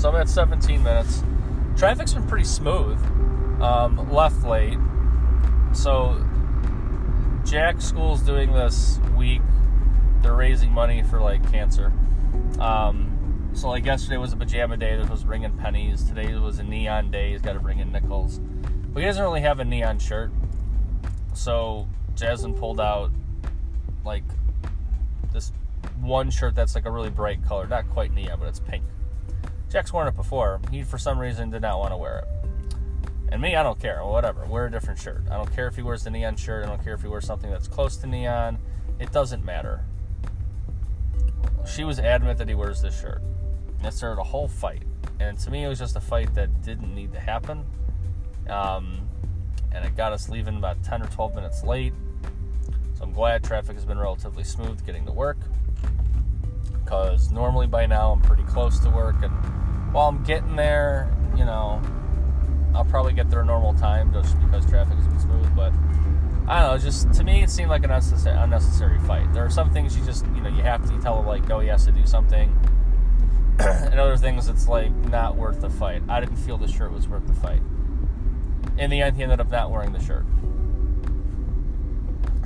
So 0.00 0.08
I'm 0.08 0.16
at 0.16 0.30
17 0.30 0.82
minutes. 0.82 1.22
Traffic's 1.76 2.14
been 2.14 2.26
pretty 2.26 2.46
smooth. 2.46 2.98
Um, 3.60 4.10
left 4.10 4.46
late. 4.46 4.78
So 5.74 6.24
Jack 7.44 7.82
School's 7.82 8.22
doing 8.22 8.50
this 8.54 8.98
week. 9.14 9.42
They're 10.22 10.34
raising 10.34 10.72
money 10.72 11.02
for 11.02 11.20
like 11.20 11.52
cancer. 11.52 11.92
Um, 12.58 13.50
so 13.52 13.68
like 13.68 13.84
yesterday 13.84 14.16
was 14.16 14.32
a 14.32 14.38
pajama 14.38 14.78
day. 14.78 14.96
That 14.96 15.10
was 15.10 15.22
bringing 15.22 15.52
pennies. 15.58 16.02
Today 16.04 16.34
was 16.36 16.58
a 16.60 16.64
neon 16.64 17.10
day. 17.10 17.32
He's 17.32 17.42
got 17.42 17.52
to 17.52 17.60
bring 17.60 17.78
in 17.78 17.92
nickels. 17.92 18.40
But 18.92 19.00
he 19.00 19.06
doesn't 19.06 19.22
really 19.22 19.40
have 19.40 19.60
a 19.60 19.64
neon 19.64 19.98
shirt. 19.98 20.30
So 21.34 21.88
Jasmine 22.14 22.54
pulled 22.54 22.80
out 22.80 23.10
like 24.04 24.24
this 25.32 25.52
one 26.00 26.30
shirt 26.30 26.54
that's 26.54 26.74
like 26.74 26.86
a 26.86 26.90
really 26.90 27.10
bright 27.10 27.44
color, 27.44 27.66
not 27.66 27.88
quite 27.90 28.12
neon, 28.12 28.38
but 28.40 28.48
it's 28.48 28.60
pink. 28.60 28.84
Jack's 29.70 29.92
worn 29.92 30.08
it 30.08 30.16
before. 30.16 30.60
He, 30.70 30.82
for 30.82 30.98
some 30.98 31.18
reason, 31.18 31.50
did 31.50 31.62
not 31.62 31.78
want 31.78 31.92
to 31.92 31.96
wear 31.96 32.18
it. 32.20 32.24
And 33.32 33.40
me, 33.40 33.54
I 33.54 33.62
don't 33.62 33.78
care. 33.78 34.04
Whatever. 34.04 34.44
Wear 34.44 34.66
a 34.66 34.70
different 34.70 34.98
shirt. 34.98 35.22
I 35.30 35.36
don't 35.36 35.54
care 35.54 35.68
if 35.68 35.76
he 35.76 35.82
wears 35.82 36.02
the 36.02 36.10
neon 36.10 36.36
shirt. 36.36 36.64
I 36.64 36.68
don't 36.68 36.82
care 36.82 36.94
if 36.94 37.02
he 37.02 37.08
wears 37.08 37.24
something 37.24 37.50
that's 37.50 37.68
close 37.68 37.96
to 37.98 38.08
neon. 38.08 38.58
It 38.98 39.12
doesn't 39.12 39.44
matter. 39.44 39.84
She 41.64 41.84
was 41.84 42.00
adamant 42.00 42.38
that 42.38 42.48
he 42.48 42.54
wears 42.54 42.82
this 42.82 43.00
shirt. 43.00 43.22
And 43.78 43.86
it 43.86 43.94
started 43.94 44.20
a 44.20 44.24
whole 44.24 44.48
fight. 44.48 44.82
And 45.20 45.38
to 45.38 45.50
me, 45.50 45.64
it 45.64 45.68
was 45.68 45.78
just 45.78 45.94
a 45.94 46.00
fight 46.00 46.34
that 46.34 46.62
didn't 46.62 46.92
need 46.92 47.12
to 47.12 47.20
happen. 47.20 47.64
Um, 48.50 49.08
and 49.72 49.84
it 49.84 49.96
got 49.96 50.12
us 50.12 50.28
leaving 50.28 50.56
about 50.56 50.82
10 50.82 51.02
or 51.02 51.06
12 51.06 51.34
minutes 51.34 51.62
late. 51.64 51.94
So 52.94 53.04
I'm 53.04 53.12
glad 53.12 53.44
traffic 53.44 53.76
has 53.76 53.84
been 53.84 53.98
relatively 53.98 54.44
smooth 54.44 54.84
getting 54.84 55.06
to 55.06 55.12
work. 55.12 55.38
Because 56.84 57.30
normally 57.30 57.66
by 57.66 57.86
now 57.86 58.12
I'm 58.12 58.20
pretty 58.20 58.42
close 58.42 58.78
to 58.80 58.90
work. 58.90 59.22
And 59.22 59.32
while 59.92 60.08
I'm 60.08 60.22
getting 60.24 60.56
there, 60.56 61.14
you 61.36 61.44
know, 61.44 61.80
I'll 62.74 62.84
probably 62.84 63.12
get 63.12 63.30
there 63.30 63.40
a 63.40 63.44
normal 63.44 63.74
time 63.74 64.12
just 64.12 64.38
because 64.40 64.66
traffic 64.66 64.96
has 64.96 65.06
been 65.06 65.20
smooth. 65.20 65.54
But 65.54 65.72
I 66.48 66.60
don't 66.60 66.72
know, 66.72 66.78
just 66.78 67.12
to 67.14 67.24
me, 67.24 67.42
it 67.42 67.50
seemed 67.50 67.70
like 67.70 67.84
an 67.84 67.90
unnecessary, 67.90 68.36
unnecessary 68.36 68.98
fight. 69.00 69.32
There 69.32 69.44
are 69.44 69.50
some 69.50 69.70
things 69.70 69.96
you 69.96 70.04
just, 70.04 70.26
you 70.34 70.40
know, 70.40 70.48
you 70.48 70.62
have 70.62 70.84
to 70.90 70.98
tell 71.00 71.20
him, 71.20 71.26
like, 71.26 71.46
no, 71.48 71.60
he 71.60 71.68
has 71.68 71.84
to 71.86 71.92
do 71.92 72.04
something. 72.06 72.56
and 73.58 74.00
other 74.00 74.16
things, 74.16 74.48
it's 74.48 74.66
like 74.68 74.90
not 75.06 75.36
worth 75.36 75.60
the 75.60 75.70
fight. 75.70 76.02
I 76.08 76.20
didn't 76.20 76.36
feel 76.36 76.58
the 76.58 76.68
shirt 76.68 76.92
was 76.92 77.06
worth 77.06 77.26
the 77.26 77.34
fight. 77.34 77.62
In 78.80 78.88
the 78.88 79.02
end, 79.02 79.14
he 79.14 79.22
ended 79.22 79.40
up 79.40 79.50
not 79.50 79.70
wearing 79.70 79.92
the 79.92 80.02
shirt. 80.02 80.24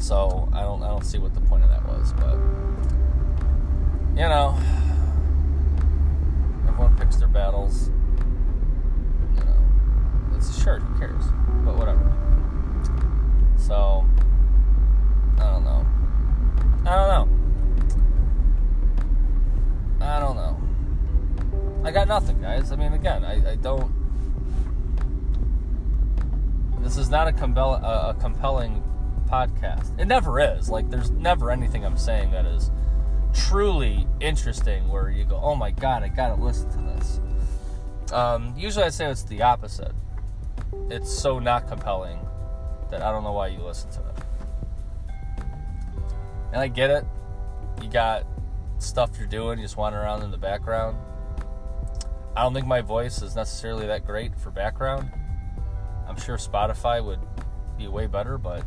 So 0.00 0.48
I 0.52 0.62
don't, 0.62 0.82
I 0.82 0.88
don't 0.88 1.04
see 1.04 1.18
what 1.18 1.32
the 1.32 1.40
point 1.40 1.62
of 1.62 1.70
that 1.70 1.86
was, 1.86 2.12
but 2.14 2.34
you 4.20 4.28
know, 4.28 4.58
everyone 6.68 6.96
picks 6.98 7.16
their 7.16 7.28
battles. 7.28 7.88
You 9.38 9.44
know, 9.44 9.56
it's 10.36 10.50
a 10.50 10.60
shirt. 10.60 10.82
Who 10.82 10.98
cares? 10.98 11.22
But 11.64 11.76
whatever. 11.76 12.12
So 13.56 14.04
I 15.38 15.50
don't 15.50 15.62
know. 15.62 15.86
I 16.84 16.96
don't 16.96 17.08
know. 17.08 17.28
I 20.04 20.18
don't 20.18 20.34
know. 20.34 20.60
I 21.84 21.92
got 21.92 22.08
nothing, 22.08 22.40
guys. 22.42 22.72
I 22.72 22.76
mean, 22.76 22.92
again, 22.92 23.24
I, 23.24 23.52
I 23.52 23.54
don't. 23.54 24.03
This 26.84 26.98
is 26.98 27.08
not 27.08 27.26
a, 27.26 27.32
compel, 27.32 27.72
a, 27.74 28.14
compelling 28.20 28.84
podcast. 29.26 29.98
It 29.98 30.04
never 30.04 30.38
is. 30.38 30.68
Like, 30.68 30.90
there's 30.90 31.10
never 31.10 31.50
anything 31.50 31.82
I'm 31.82 31.96
saying 31.96 32.30
that 32.32 32.44
is 32.44 32.70
truly 33.32 34.06
interesting 34.20 34.88
where 34.88 35.08
you 35.08 35.24
go, 35.24 35.40
oh 35.42 35.54
my 35.54 35.70
god, 35.70 36.02
I 36.02 36.08
gotta 36.08 36.40
listen 36.40 36.70
to 36.72 36.78
this. 36.94 37.20
Um, 38.12 38.54
usually 38.54 38.84
I 38.84 38.90
say 38.90 39.06
it's 39.06 39.22
the 39.22 39.40
opposite. 39.40 39.92
It's 40.90 41.10
so 41.10 41.38
not 41.38 41.66
compelling 41.68 42.18
that 42.90 43.00
I 43.00 43.10
don't 43.10 43.24
know 43.24 43.32
why 43.32 43.46
you 43.46 43.60
listen 43.60 43.90
to 43.92 44.00
it. 44.00 45.44
And 46.52 46.60
I 46.60 46.68
get 46.68 46.90
it. 46.90 47.06
You 47.82 47.88
got 47.88 48.26
stuff 48.78 49.12
you're 49.18 49.26
doing, 49.26 49.58
you 49.58 49.64
just 49.64 49.78
wander 49.78 49.98
around 49.98 50.22
in 50.22 50.30
the 50.30 50.36
background. 50.36 50.98
I 52.36 52.42
don't 52.42 52.52
think 52.52 52.66
my 52.66 52.82
voice 52.82 53.22
is 53.22 53.34
necessarily 53.34 53.86
that 53.86 54.04
great 54.04 54.38
for 54.38 54.50
background. 54.50 55.10
I'm 56.08 56.18
sure 56.20 56.36
Spotify 56.36 57.04
would 57.04 57.20
be 57.76 57.88
way 57.88 58.06
better, 58.06 58.38
but 58.38 58.64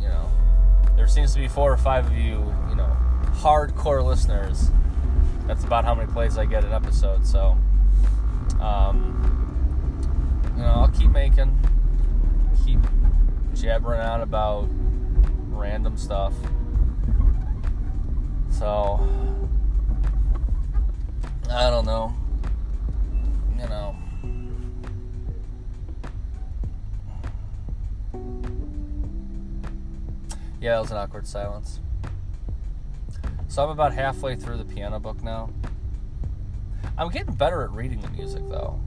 you 0.00 0.08
know, 0.08 0.30
there 0.96 1.06
seems 1.06 1.32
to 1.34 1.38
be 1.38 1.48
four 1.48 1.72
or 1.72 1.76
five 1.76 2.06
of 2.06 2.12
you, 2.12 2.52
you 2.68 2.74
know, 2.74 2.96
hardcore 3.34 4.04
listeners. 4.04 4.70
That's 5.46 5.64
about 5.64 5.84
how 5.84 5.94
many 5.94 6.10
plays 6.12 6.38
I 6.38 6.44
get 6.44 6.64
an 6.64 6.72
episode. 6.72 7.26
So, 7.26 7.58
um, 8.60 9.16
you 10.56 10.62
know, 10.62 10.68
I'll 10.68 10.88
keep 10.88 11.10
making, 11.10 11.58
keep 12.64 12.78
jabbering 13.54 14.00
on 14.00 14.20
about 14.20 14.68
random 15.50 15.96
stuff. 15.96 16.34
So, 18.50 19.00
I 21.50 21.70
don't 21.70 21.84
know. 21.84 22.08
Know, 22.08 22.19
Yeah, 30.60 30.76
it 30.76 30.80
was 30.82 30.90
an 30.90 30.98
awkward 30.98 31.26
silence. 31.26 31.80
So 33.48 33.64
I'm 33.64 33.70
about 33.70 33.94
halfway 33.94 34.36
through 34.36 34.58
the 34.58 34.64
piano 34.64 35.00
book 35.00 35.22
now. 35.22 35.50
I'm 36.98 37.08
getting 37.08 37.34
better 37.34 37.62
at 37.62 37.70
reading 37.70 38.00
the 38.00 38.10
music 38.10 38.42
though. 38.48 38.78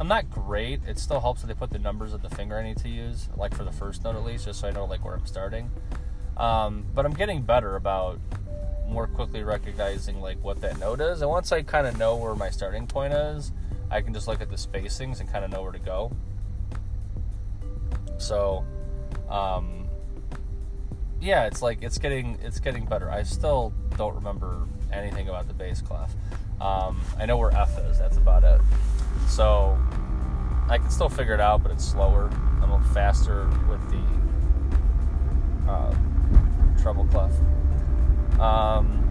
I'm 0.00 0.08
not 0.08 0.30
great. 0.30 0.80
It 0.86 0.98
still 0.98 1.20
helps 1.20 1.42
that 1.42 1.48
they 1.48 1.54
put 1.54 1.70
the 1.70 1.78
numbers 1.78 2.14
of 2.14 2.22
the 2.22 2.30
finger 2.30 2.56
I 2.56 2.62
need 2.62 2.78
to 2.78 2.88
use, 2.88 3.28
like 3.36 3.54
for 3.54 3.64
the 3.64 3.72
first 3.72 4.04
note 4.04 4.16
at 4.16 4.24
least, 4.24 4.46
just 4.46 4.60
so 4.60 4.68
I 4.68 4.70
know 4.70 4.86
like 4.86 5.04
where 5.04 5.14
I'm 5.14 5.26
starting. 5.26 5.70
Um, 6.36 6.86
but 6.94 7.04
I'm 7.04 7.12
getting 7.12 7.42
better 7.42 7.76
about 7.76 8.20
more 8.88 9.06
quickly 9.06 9.42
recognizing 9.42 10.20
like 10.20 10.42
what 10.42 10.60
that 10.62 10.78
note 10.78 11.00
is, 11.00 11.20
and 11.20 11.30
once 11.30 11.52
I 11.52 11.62
kind 11.62 11.86
of 11.86 11.98
know 11.98 12.16
where 12.16 12.34
my 12.34 12.48
starting 12.48 12.86
point 12.86 13.12
is, 13.12 13.52
I 13.90 14.00
can 14.00 14.14
just 14.14 14.28
look 14.28 14.40
at 14.40 14.50
the 14.50 14.56
spacings 14.56 15.20
and 15.20 15.30
kind 15.30 15.44
of 15.44 15.50
know 15.50 15.62
where 15.62 15.72
to 15.72 15.78
go. 15.78 16.10
So, 18.18 18.64
um, 19.28 19.77
yeah, 21.20 21.46
it's 21.46 21.62
like 21.62 21.82
it's 21.82 21.98
getting 21.98 22.38
it's 22.42 22.60
getting 22.60 22.84
better. 22.84 23.10
I 23.10 23.22
still 23.22 23.72
don't 23.96 24.14
remember 24.14 24.66
anything 24.92 25.28
about 25.28 25.48
the 25.48 25.54
bass 25.54 25.82
clef. 25.82 26.12
Um, 26.60 27.00
I 27.18 27.26
know 27.26 27.36
where 27.36 27.54
F 27.54 27.78
is. 27.78 27.98
That's 27.98 28.16
about 28.16 28.44
it. 28.44 28.60
So 29.28 29.78
I 30.68 30.78
can 30.78 30.90
still 30.90 31.08
figure 31.08 31.34
it 31.34 31.40
out, 31.40 31.62
but 31.62 31.72
it's 31.72 31.84
slower. 31.84 32.30
I'm 32.62 32.70
a 32.70 32.76
little 32.76 32.94
faster 32.94 33.48
with 33.68 33.80
the 33.90 35.70
uh, 35.70 35.94
treble 36.80 37.06
clef. 37.06 37.32
Um, 38.40 39.04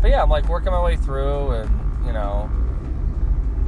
but 0.00 0.10
yeah, 0.10 0.22
I'm 0.22 0.30
like 0.30 0.48
working 0.48 0.72
my 0.72 0.82
way 0.82 0.96
through, 0.96 1.52
and 1.52 2.06
you 2.06 2.12
know, 2.12 2.50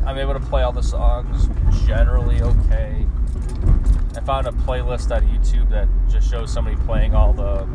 I'm 0.07 0.19
able 0.19 0.35
to 0.35 0.41
play 0.41 0.63
all 0.63 0.73
the 0.73 0.83
songs 0.83 1.49
generally 1.87 2.43
okay. 2.43 3.07
I 4.17 4.21
found 4.21 4.47
a 4.47 4.53
playlist 4.53 5.15
on 5.15 5.27
YouTube 5.27 5.71
that 5.71 5.89
just 6.09 6.31
shows 6.31 6.53
somebody 6.53 6.77
playing 6.85 7.15
all 7.15 7.33
the 7.33 7.67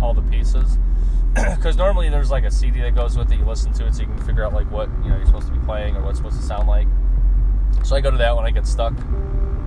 all 0.00 0.14
the 0.14 0.22
pieces. 0.22 0.78
Because 1.34 1.76
normally 1.76 2.08
there's 2.10 2.30
like 2.30 2.44
a 2.44 2.50
CD 2.50 2.80
that 2.82 2.94
goes 2.94 3.16
with 3.16 3.32
it. 3.32 3.38
You 3.40 3.44
listen 3.44 3.72
to 3.72 3.86
it 3.86 3.94
so 3.94 4.02
you 4.02 4.06
can 4.06 4.18
figure 4.18 4.44
out 4.44 4.52
like 4.52 4.70
what 4.70 4.88
you 5.02 5.10
know 5.10 5.16
you're 5.16 5.26
supposed 5.26 5.48
to 5.48 5.52
be 5.52 5.58
playing 5.64 5.96
or 5.96 6.02
what's 6.02 6.18
supposed 6.18 6.36
to 6.36 6.42
sound 6.42 6.68
like. 6.68 6.86
So 7.82 7.96
I 7.96 8.00
go 8.00 8.10
to 8.10 8.16
that 8.18 8.36
when 8.36 8.44
I 8.44 8.50
get 8.50 8.66
stuck. 8.66 8.92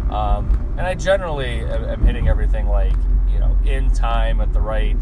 Um, 0.10 0.76
and 0.78 0.88
I 0.88 0.94
generally 0.94 1.60
am, 1.66 2.06
hitting 2.06 2.30
everything 2.30 2.68
like 2.68 2.96
you 3.30 3.40
know 3.40 3.58
in 3.66 3.92
time 3.92 4.40
at 4.40 4.54
the 4.54 4.62
right 4.62 4.98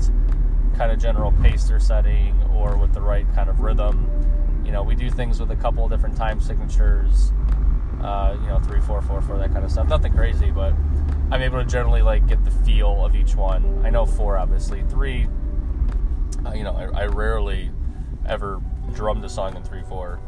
kind 0.75 0.91
of 0.91 0.97
general 0.97 1.31
pacer 1.33 1.79
setting 1.79 2.41
or 2.55 2.77
with 2.77 2.93
the 2.93 3.01
right 3.01 3.27
kind 3.35 3.49
of 3.49 3.59
rhythm. 3.59 4.09
You 4.65 4.71
know, 4.71 4.81
we 4.81 4.95
do 4.95 5.11
things 5.11 5.39
with 5.39 5.51
a 5.51 5.55
couple 5.55 5.85
of 5.85 5.91
different 5.91 6.17
time 6.17 6.41
signatures. 6.41 7.31
Uh, 8.05 8.37
you 8.39 8.47
know, 8.49 8.59
three, 8.59 8.79
four, 8.81 9.01
four, 9.01 9.19
four, 9.19 9.39
that 9.39 9.51
kind 9.51 9.65
of 9.65 9.71
stuff. 9.71 9.87
Nothing 9.87 10.13
crazy, 10.13 10.51
but 10.51 10.75
I'm 11.31 11.41
able 11.41 11.57
to 11.57 11.65
generally 11.65 12.03
like 12.03 12.27
get 12.27 12.45
the 12.45 12.51
feel 12.51 13.03
of 13.03 13.15
each 13.15 13.35
one. 13.35 13.83
I 13.83 13.89
know 13.89 14.05
four, 14.05 14.37
obviously. 14.37 14.83
Three, 14.83 15.27
uh, 16.45 16.53
you 16.53 16.63
know, 16.63 16.75
I, 16.75 17.05
I, 17.05 17.05
rarely 17.07 17.71
ever 18.27 18.61
drummed 18.93 19.25
a 19.25 19.29
song 19.29 19.55
in 19.55 19.63
three, 19.63 19.81
four. 19.89 20.19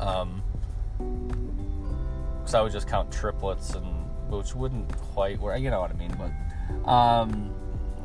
Um, 0.00 0.42
because 2.40 2.54
I 2.54 2.60
would 2.60 2.72
just 2.72 2.88
count 2.88 3.12
triplets 3.12 3.74
and 3.74 3.86
which 4.28 4.52
wouldn't 4.52 4.90
quite 4.96 5.38
work. 5.38 5.60
You 5.60 5.70
know 5.70 5.80
what 5.80 5.92
I 5.92 5.94
mean, 5.94 6.16
but 6.18 6.90
um, 6.90 7.54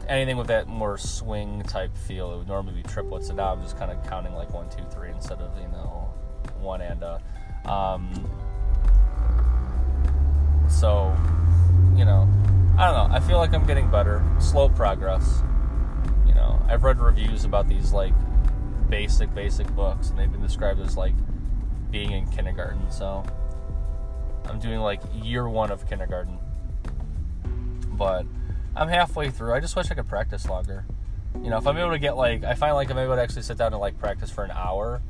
anything 0.07 0.37
with 0.37 0.47
that 0.47 0.67
more 0.67 0.99
swing 0.99 1.63
type 1.63 1.97
feel, 1.97 2.33
it 2.33 2.37
would 2.37 2.47
normally 2.47 2.83
be 2.83 2.83
triplets. 2.83 3.29
And 3.29 3.37
now 3.37 3.51
I'm 3.51 3.63
just 3.63 3.79
kind 3.79 3.91
of 3.91 4.07
counting 4.07 4.35
like 4.35 4.53
one, 4.53 4.69
two, 4.69 4.83
three 4.91 5.09
instead 5.09 5.39
of 5.39 5.57
you 5.57 5.69
know 5.69 6.13
one 6.59 6.81
and 6.81 7.01
a. 7.01 7.19
Um, 7.65 8.11
so, 10.69 11.15
you 11.95 12.05
know, 12.05 12.27
I 12.77 12.85
don't 12.85 13.09
know. 13.09 13.15
I 13.15 13.19
feel 13.19 13.37
like 13.37 13.53
I'm 13.53 13.65
getting 13.65 13.89
better. 13.89 14.23
Slow 14.39 14.69
progress. 14.69 15.41
You 16.25 16.33
know, 16.33 16.61
I've 16.67 16.83
read 16.83 16.99
reviews 16.99 17.43
about 17.43 17.67
these 17.67 17.91
like 17.93 18.13
basic, 18.89 19.33
basic 19.33 19.67
books, 19.75 20.09
and 20.09 20.17
they've 20.17 20.31
been 20.31 20.41
described 20.41 20.79
as 20.79 20.97
like 20.97 21.13
being 21.91 22.11
in 22.11 22.27
kindergarten. 22.27 22.89
So 22.91 23.23
I'm 24.45 24.59
doing 24.59 24.79
like 24.79 25.01
year 25.13 25.47
one 25.47 25.71
of 25.71 25.87
kindergarten. 25.87 26.37
But 27.89 28.25
I'm 28.75 28.87
halfway 28.87 29.29
through. 29.29 29.53
I 29.53 29.59
just 29.59 29.75
wish 29.75 29.91
I 29.91 29.95
could 29.95 30.07
practice 30.07 30.47
longer. 30.47 30.85
You 31.43 31.49
know, 31.49 31.57
if 31.57 31.67
I'm 31.67 31.77
able 31.77 31.91
to 31.91 31.99
get 31.99 32.17
like, 32.17 32.43
I 32.43 32.55
find 32.55 32.73
like 32.73 32.89
I'm 32.89 32.97
able 32.97 33.15
to 33.15 33.21
actually 33.21 33.43
sit 33.43 33.57
down 33.57 33.73
and 33.73 33.81
like 33.81 33.97
practice 33.99 34.31
for 34.31 34.43
an 34.43 34.51
hour, 34.51 35.01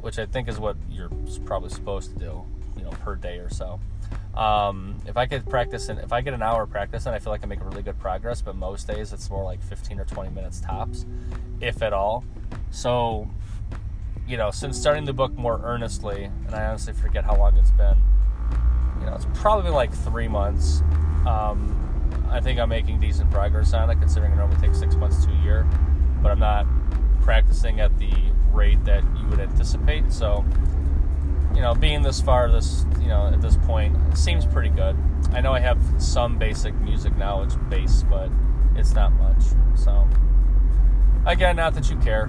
which 0.00 0.18
I 0.18 0.26
think 0.26 0.48
is 0.48 0.58
what 0.58 0.76
you're 0.90 1.10
probably 1.44 1.70
supposed 1.70 2.12
to 2.12 2.18
do, 2.18 2.44
you 2.76 2.84
know, 2.84 2.90
per 2.90 3.14
day 3.14 3.38
or 3.38 3.50
so. 3.50 3.80
Um, 4.34 4.96
if 5.06 5.16
I 5.16 5.26
could 5.26 5.48
practice 5.48 5.88
and 5.88 5.98
if 5.98 6.12
I 6.12 6.20
get 6.20 6.32
an 6.32 6.42
hour 6.42 6.64
practice 6.66 7.06
and 7.06 7.14
I 7.14 7.18
feel 7.18 7.32
like 7.32 7.42
I 7.42 7.46
make 7.46 7.64
really 7.64 7.82
good 7.82 7.98
progress, 7.98 8.40
but 8.40 8.54
most 8.54 8.86
days 8.86 9.12
it's 9.12 9.28
more 9.30 9.42
like 9.42 9.60
15 9.62 9.98
or 9.98 10.04
20 10.04 10.30
minutes 10.30 10.60
tops, 10.60 11.06
if 11.60 11.82
at 11.82 11.92
all. 11.92 12.24
So, 12.70 13.28
you 14.28 14.36
know, 14.36 14.50
since 14.50 14.78
starting 14.78 15.04
the 15.04 15.12
book 15.12 15.36
more 15.36 15.60
earnestly, 15.64 16.30
and 16.46 16.54
I 16.54 16.66
honestly 16.66 16.92
forget 16.92 17.24
how 17.24 17.36
long 17.36 17.56
it's 17.56 17.72
been, 17.72 17.98
you 19.00 19.06
know, 19.06 19.14
it's 19.14 19.26
probably 19.34 19.70
like 19.70 19.92
three 19.92 20.28
months. 20.28 20.82
Um, 21.26 21.74
I 22.30 22.40
think 22.40 22.60
I'm 22.60 22.68
making 22.68 23.00
decent 23.00 23.30
progress 23.30 23.72
on 23.72 23.90
it, 23.90 23.96
considering 23.96 24.32
it 24.32 24.36
normally 24.36 24.60
takes 24.60 24.78
six 24.78 24.94
months 24.94 25.24
to 25.24 25.32
a 25.32 25.42
year. 25.42 25.66
But 26.22 26.30
I'm 26.30 26.38
not 26.38 26.66
practicing 27.22 27.80
at 27.80 27.98
the 27.98 28.12
rate 28.52 28.84
that 28.84 29.02
would 29.28 29.40
anticipate. 29.40 30.12
So, 30.12 30.44
you 31.54 31.60
know, 31.60 31.74
being 31.74 32.02
this 32.02 32.20
far, 32.20 32.50
this 32.50 32.84
you 33.00 33.08
know, 33.08 33.26
at 33.26 33.40
this 33.40 33.56
point, 33.58 33.96
seems 34.16 34.44
pretty 34.46 34.70
good. 34.70 34.96
I 35.32 35.40
know 35.40 35.52
I 35.52 35.60
have 35.60 35.78
some 35.98 36.38
basic 36.38 36.74
music 36.76 37.16
knowledge 37.16 37.54
base, 37.68 38.04
but 38.08 38.30
it's 38.76 38.94
not 38.94 39.12
much. 39.12 39.42
So, 39.74 40.08
again, 41.26 41.56
not 41.56 41.74
that 41.74 41.90
you 41.90 41.96
care, 41.96 42.26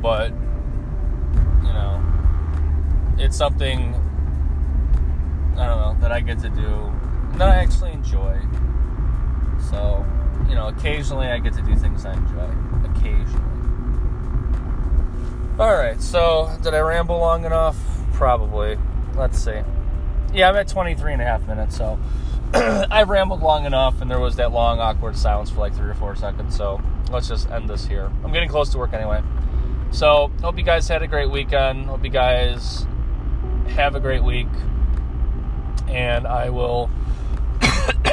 but 0.00 0.30
you 1.62 1.72
know, 1.72 2.02
it's 3.18 3.36
something 3.36 3.94
I 5.56 5.66
don't 5.66 5.78
know 5.78 5.96
that 6.00 6.12
I 6.12 6.20
get 6.20 6.38
to 6.40 6.48
do 6.48 6.92
that 7.38 7.48
I 7.48 7.56
actually 7.56 7.92
enjoy. 7.92 8.38
So, 9.70 10.04
you 10.48 10.54
know, 10.54 10.68
occasionally 10.68 11.28
I 11.28 11.38
get 11.38 11.52
to 11.54 11.62
do 11.62 11.76
things 11.76 12.04
I 12.04 12.14
enjoy. 12.14 12.50
Occasionally. 12.90 13.59
Alright, 15.60 16.00
so 16.00 16.50
did 16.62 16.72
I 16.72 16.78
ramble 16.78 17.18
long 17.18 17.44
enough? 17.44 17.76
Probably. 18.14 18.78
Let's 19.14 19.38
see. 19.38 19.60
Yeah, 20.32 20.48
I'm 20.48 20.56
at 20.56 20.68
23 20.68 21.12
and 21.12 21.20
a 21.20 21.24
half 21.26 21.46
minutes, 21.46 21.76
so 21.76 21.98
I 22.54 23.02
rambled 23.02 23.42
long 23.42 23.66
enough, 23.66 24.00
and 24.00 24.10
there 24.10 24.18
was 24.18 24.36
that 24.36 24.52
long, 24.52 24.78
awkward 24.78 25.18
silence 25.18 25.50
for 25.50 25.58
like 25.58 25.74
three 25.74 25.90
or 25.90 25.94
four 25.94 26.16
seconds, 26.16 26.56
so 26.56 26.80
let's 27.10 27.28
just 27.28 27.50
end 27.50 27.68
this 27.68 27.84
here. 27.84 28.10
I'm 28.24 28.32
getting 28.32 28.48
close 28.48 28.70
to 28.70 28.78
work 28.78 28.94
anyway. 28.94 29.22
So, 29.90 30.32
hope 30.40 30.56
you 30.56 30.64
guys 30.64 30.88
had 30.88 31.02
a 31.02 31.06
great 31.06 31.30
weekend. 31.30 31.84
Hope 31.84 32.04
you 32.04 32.10
guys 32.10 32.86
have 33.68 33.94
a 33.94 34.00
great 34.00 34.24
week. 34.24 34.48
And 35.88 36.26
I 36.26 36.48
will. 36.48 36.88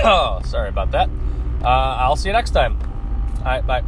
oh, 0.04 0.42
sorry 0.46 0.68
about 0.68 0.92
that. 0.92 1.10
Uh, 1.64 1.96
I'll 1.98 2.18
see 2.18 2.28
you 2.28 2.34
next 2.34 2.52
time. 2.52 2.78
All 3.38 3.46
right, 3.46 3.66
bye. 3.66 3.84